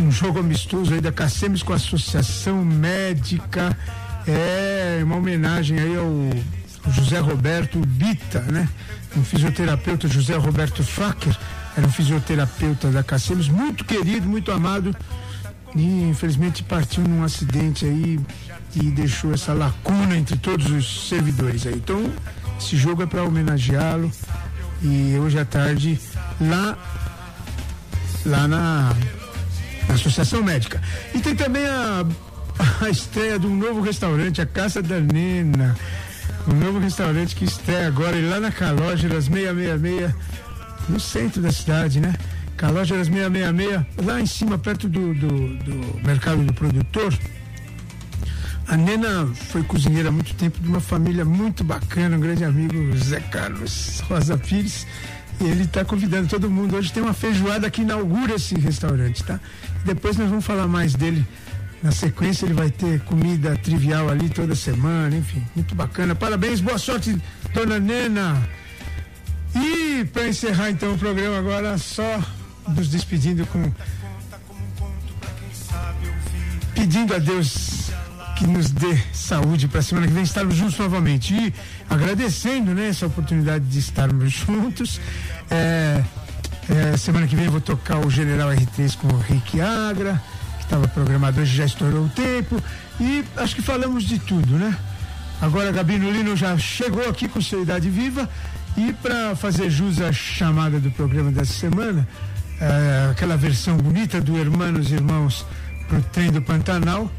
um 0.00 0.10
jogo 0.10 0.40
amistoso 0.40 0.92
aí 0.92 1.00
da 1.00 1.12
Cacemes 1.12 1.62
com 1.62 1.72
a 1.72 1.76
Associação 1.76 2.64
Médica. 2.64 3.76
É 4.26 5.00
uma 5.04 5.16
homenagem 5.16 5.78
aí 5.78 5.96
ao 5.96 6.92
José 6.92 7.18
Roberto 7.18 7.80
Bita, 7.86 8.40
né? 8.40 8.68
Um 9.16 9.24
fisioterapeuta, 9.24 10.06
José 10.08 10.36
Roberto 10.36 10.82
Facker, 10.82 11.36
era 11.78 11.86
um 11.86 11.92
fisioterapeuta 11.92 12.90
da 12.90 13.04
Cacemes, 13.04 13.48
muito 13.48 13.84
querido, 13.84 14.28
muito 14.28 14.50
amado. 14.50 14.94
E 15.76 16.08
infelizmente 16.10 16.64
partiu 16.64 17.04
num 17.04 17.22
acidente 17.22 17.84
aí 17.84 18.18
e 18.74 18.90
deixou 18.90 19.32
essa 19.32 19.52
lacuna 19.52 20.16
entre 20.16 20.36
todos 20.36 20.68
os 20.72 21.08
servidores 21.08 21.66
aí. 21.68 21.74
Então, 21.74 22.12
esse 22.60 22.76
jogo 22.76 23.04
é 23.04 23.06
para 23.06 23.22
homenageá-lo 23.22 24.10
e 24.82 25.16
hoje 25.20 25.38
à 25.38 25.44
tarde 25.44 26.00
lá 26.40 26.76
lá 28.26 28.48
na, 28.48 28.92
na 29.86 29.94
Associação 29.94 30.42
Médica. 30.42 30.82
E 31.14 31.20
tem 31.20 31.36
também 31.36 31.64
a, 31.64 32.04
a 32.84 32.90
estreia 32.90 33.38
de 33.38 33.46
um 33.46 33.56
novo 33.56 33.80
restaurante, 33.82 34.40
a 34.40 34.46
Casa 34.46 34.82
da 34.82 34.98
Nena. 34.98 35.76
Um 36.48 36.54
novo 36.54 36.80
restaurante 36.80 37.36
que 37.36 37.44
estreia 37.44 37.86
agora 37.86 38.16
lá 38.28 38.40
na 38.40 38.50
Calógeras 38.50 39.26
666, 39.26 40.12
no 40.88 40.98
centro 40.98 41.40
da 41.42 41.52
cidade, 41.52 42.00
né? 42.00 42.14
Calógeras 42.56 43.06
666, 43.06 44.04
lá 44.04 44.20
em 44.20 44.26
cima, 44.26 44.58
perto 44.58 44.88
do, 44.88 45.14
do, 45.14 45.56
do 45.58 46.06
mercado 46.06 46.42
do 46.42 46.52
produtor. 46.52 47.16
A 48.66 48.76
Nena 48.76 49.26
foi 49.34 49.62
cozinheira 49.62 50.08
há 50.08 50.12
muito 50.12 50.34
tempo 50.34 50.60
de 50.60 50.68
uma 50.68 50.80
família 50.80 51.24
muito 51.24 51.64
bacana, 51.64 52.16
um 52.16 52.20
grande 52.20 52.44
amigo, 52.44 52.74
Zé 52.96 53.20
Carlos 53.20 54.00
Rosa 54.00 54.36
Pires. 54.36 54.86
E 55.40 55.44
ele 55.44 55.62
está 55.62 55.84
convidando 55.84 56.28
todo 56.28 56.50
mundo. 56.50 56.76
Hoje 56.76 56.92
tem 56.92 57.02
uma 57.02 57.14
feijoada 57.14 57.70
que 57.70 57.82
inaugura 57.82 58.34
esse 58.34 58.56
restaurante, 58.56 59.22
tá? 59.24 59.40
Depois 59.84 60.16
nós 60.16 60.28
vamos 60.28 60.44
falar 60.44 60.66
mais 60.66 60.94
dele. 60.94 61.24
Na 61.82 61.92
sequência 61.92 62.44
ele 62.44 62.54
vai 62.54 62.70
ter 62.70 63.00
comida 63.04 63.56
trivial 63.56 64.08
ali 64.10 64.28
toda 64.28 64.54
semana, 64.54 65.16
enfim, 65.16 65.42
muito 65.54 65.74
bacana. 65.74 66.14
Parabéns, 66.14 66.60
boa 66.60 66.76
sorte, 66.76 67.16
dona 67.54 67.78
Nena. 67.78 68.36
E 69.98 70.04
para 70.04 70.28
encerrar 70.28 70.70
então 70.70 70.94
o 70.94 70.98
programa 70.98 71.38
agora, 71.38 71.76
só 71.76 72.22
nos 72.68 72.88
despedindo 72.88 73.44
com 73.46 73.72
pedindo 76.72 77.16
a 77.16 77.18
Deus 77.18 77.90
que 78.36 78.46
nos 78.46 78.70
dê 78.70 78.96
saúde 79.12 79.66
para 79.66 79.80
a 79.80 79.82
semana 79.82 80.06
que 80.06 80.12
vem 80.12 80.22
estarmos 80.22 80.54
juntos 80.54 80.78
novamente. 80.78 81.34
E 81.34 81.52
agradecendo 81.90 82.74
né, 82.74 82.90
essa 82.90 83.06
oportunidade 83.06 83.64
de 83.64 83.80
estarmos 83.80 84.32
juntos. 84.32 85.00
É, 85.50 86.04
é, 86.70 86.96
semana 86.96 87.26
que 87.26 87.34
vem 87.34 87.46
eu 87.46 87.50
vou 87.50 87.60
tocar 87.60 87.98
o 87.98 88.08
General 88.08 88.50
R3 88.50 88.96
com 88.98 89.08
o 89.08 89.18
Rick 89.18 89.60
Agra, 89.60 90.22
que 90.58 90.62
estava 90.62 90.86
programado 90.86 91.40
hoje, 91.40 91.56
já 91.56 91.64
estourou 91.64 92.04
o 92.04 92.08
tempo. 92.08 92.62
E 93.00 93.24
acho 93.36 93.56
que 93.56 93.62
falamos 93.62 94.04
de 94.04 94.20
tudo, 94.20 94.58
né? 94.58 94.78
Agora 95.40 95.70
a 95.70 95.72
Gabi 95.72 95.98
Nolino 95.98 96.36
já 96.36 96.56
chegou 96.56 97.08
aqui 97.08 97.26
com 97.26 97.40
sua 97.40 97.62
idade 97.62 97.90
viva. 97.90 98.30
E 98.78 98.92
para 98.92 99.34
fazer 99.34 99.68
jus 99.68 100.00
à 100.00 100.12
chamada 100.12 100.78
do 100.78 100.88
programa 100.92 101.32
dessa 101.32 101.52
semana, 101.52 102.06
é, 102.60 103.10
aquela 103.10 103.36
versão 103.36 103.76
bonita 103.76 104.20
do 104.20 104.38
Hermanos 104.38 104.92
Irmãos 104.92 105.44
pro 105.88 106.00
trem 106.00 106.30
do 106.30 106.40
Pantanal, 106.40 107.10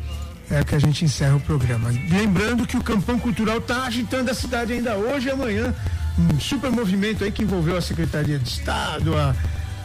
é 0.49 0.64
que 0.64 0.74
a 0.74 0.80
gente 0.80 1.03
encerra 1.03 1.36
o 1.36 1.39
programa. 1.41 1.89
Lembrando 2.10 2.66
que 2.66 2.78
o 2.78 2.82
Campão 2.82 3.20
Cultural 3.20 3.57
está 3.57 3.84
agitando 3.84 4.32
a 4.32 4.34
cidade 4.34 4.72
ainda 4.72 4.95
hoje 4.95 5.28
e 5.28 5.32
amanhã. 5.32 5.76
Um 6.18 6.39
super 6.39 6.72
movimento 6.72 7.26
aí 7.26 7.32
que 7.32 7.43
envolveu 7.43 7.76
a 7.76 7.82
Secretaria 7.82 8.39
de 8.39 8.47
Estado, 8.47 9.18
a, 9.18 9.36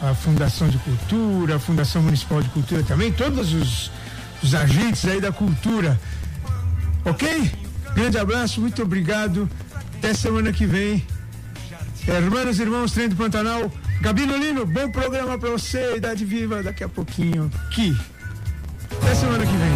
a 0.01 0.15
Fundação 0.15 0.69
de 0.69 0.79
Cultura, 0.79 1.57
a 1.57 1.59
Fundação 1.59 2.03
Municipal 2.03 2.41
de 2.41 2.51
Cultura 2.51 2.85
também, 2.85 3.11
todos 3.11 3.53
os, 3.53 3.91
os 4.45 4.55
agentes 4.55 5.05
aí 5.07 5.21
da 5.21 5.33
cultura. 5.33 5.99
Ok? 7.05 7.51
Grande 7.97 8.17
abraço, 8.17 8.61
muito 8.61 8.81
obrigado. 8.81 9.51
Até 9.99 10.15
semana 10.15 10.53
que 10.53 10.67
vem. 10.67 11.05
Hermanos, 12.07 12.59
irmãos, 12.61 12.93
trem 12.93 13.09
do 13.09 13.17
Pantanal. 13.17 13.71
Gabi 14.01 14.27
Nolino, 14.27 14.67
bom 14.67 14.91
programa 14.91 15.39
pra 15.39 15.51
você, 15.51 15.97
Idade 15.97 16.25
Viva, 16.25 16.63
daqui 16.63 16.85
a 16.85 16.89
pouquinho. 16.89 17.51
Aqui. 17.67 17.97
Até 19.01 19.15
semana 19.15 19.47
que 19.47 19.57
vem. 19.57 19.74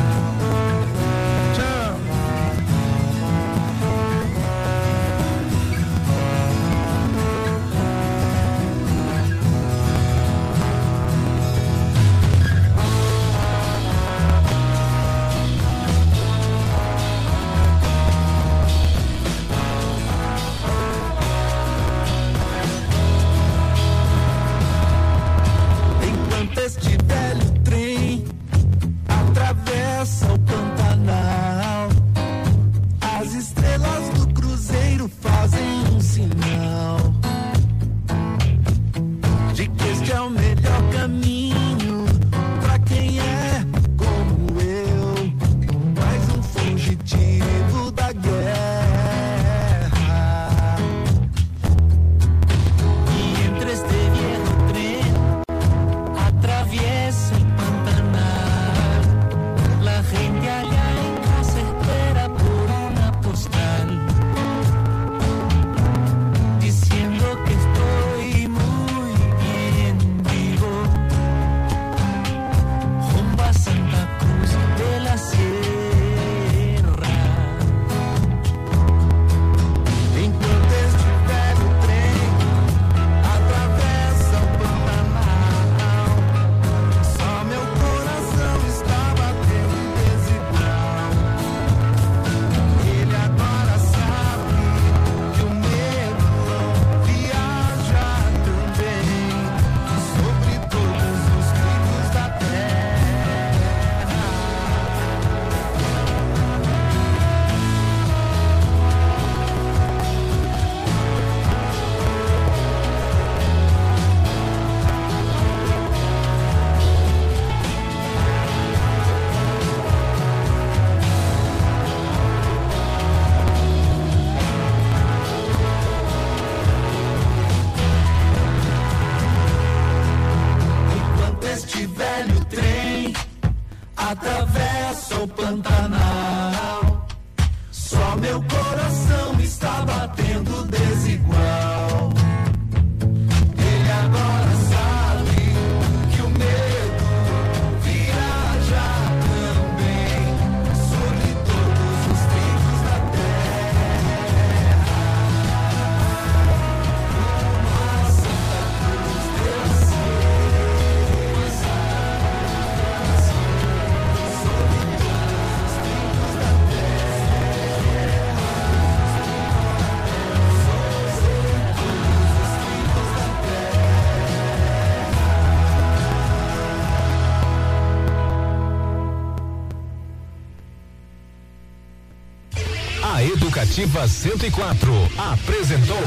Educativa 183.78 184.08
104 184.08 184.92
apresentou 185.16 186.02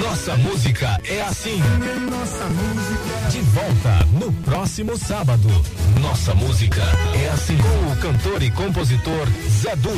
Nossa 0.00 0.38
Música 0.38 0.98
é 1.04 1.20
Assim. 1.20 1.58
Nossa 2.10 2.46
música. 2.46 3.28
De 3.30 3.40
volta 3.42 4.06
no 4.12 4.32
próximo 4.42 4.96
sábado. 4.96 5.48
Nossa 6.00 6.34
Música 6.34 6.82
é 7.14 7.28
Assim. 7.28 7.58
Com 7.58 7.92
o 7.92 7.96
cantor 7.96 8.42
e 8.42 8.50
compositor 8.50 9.28
Zé 9.50 9.76
Du. 9.76 9.92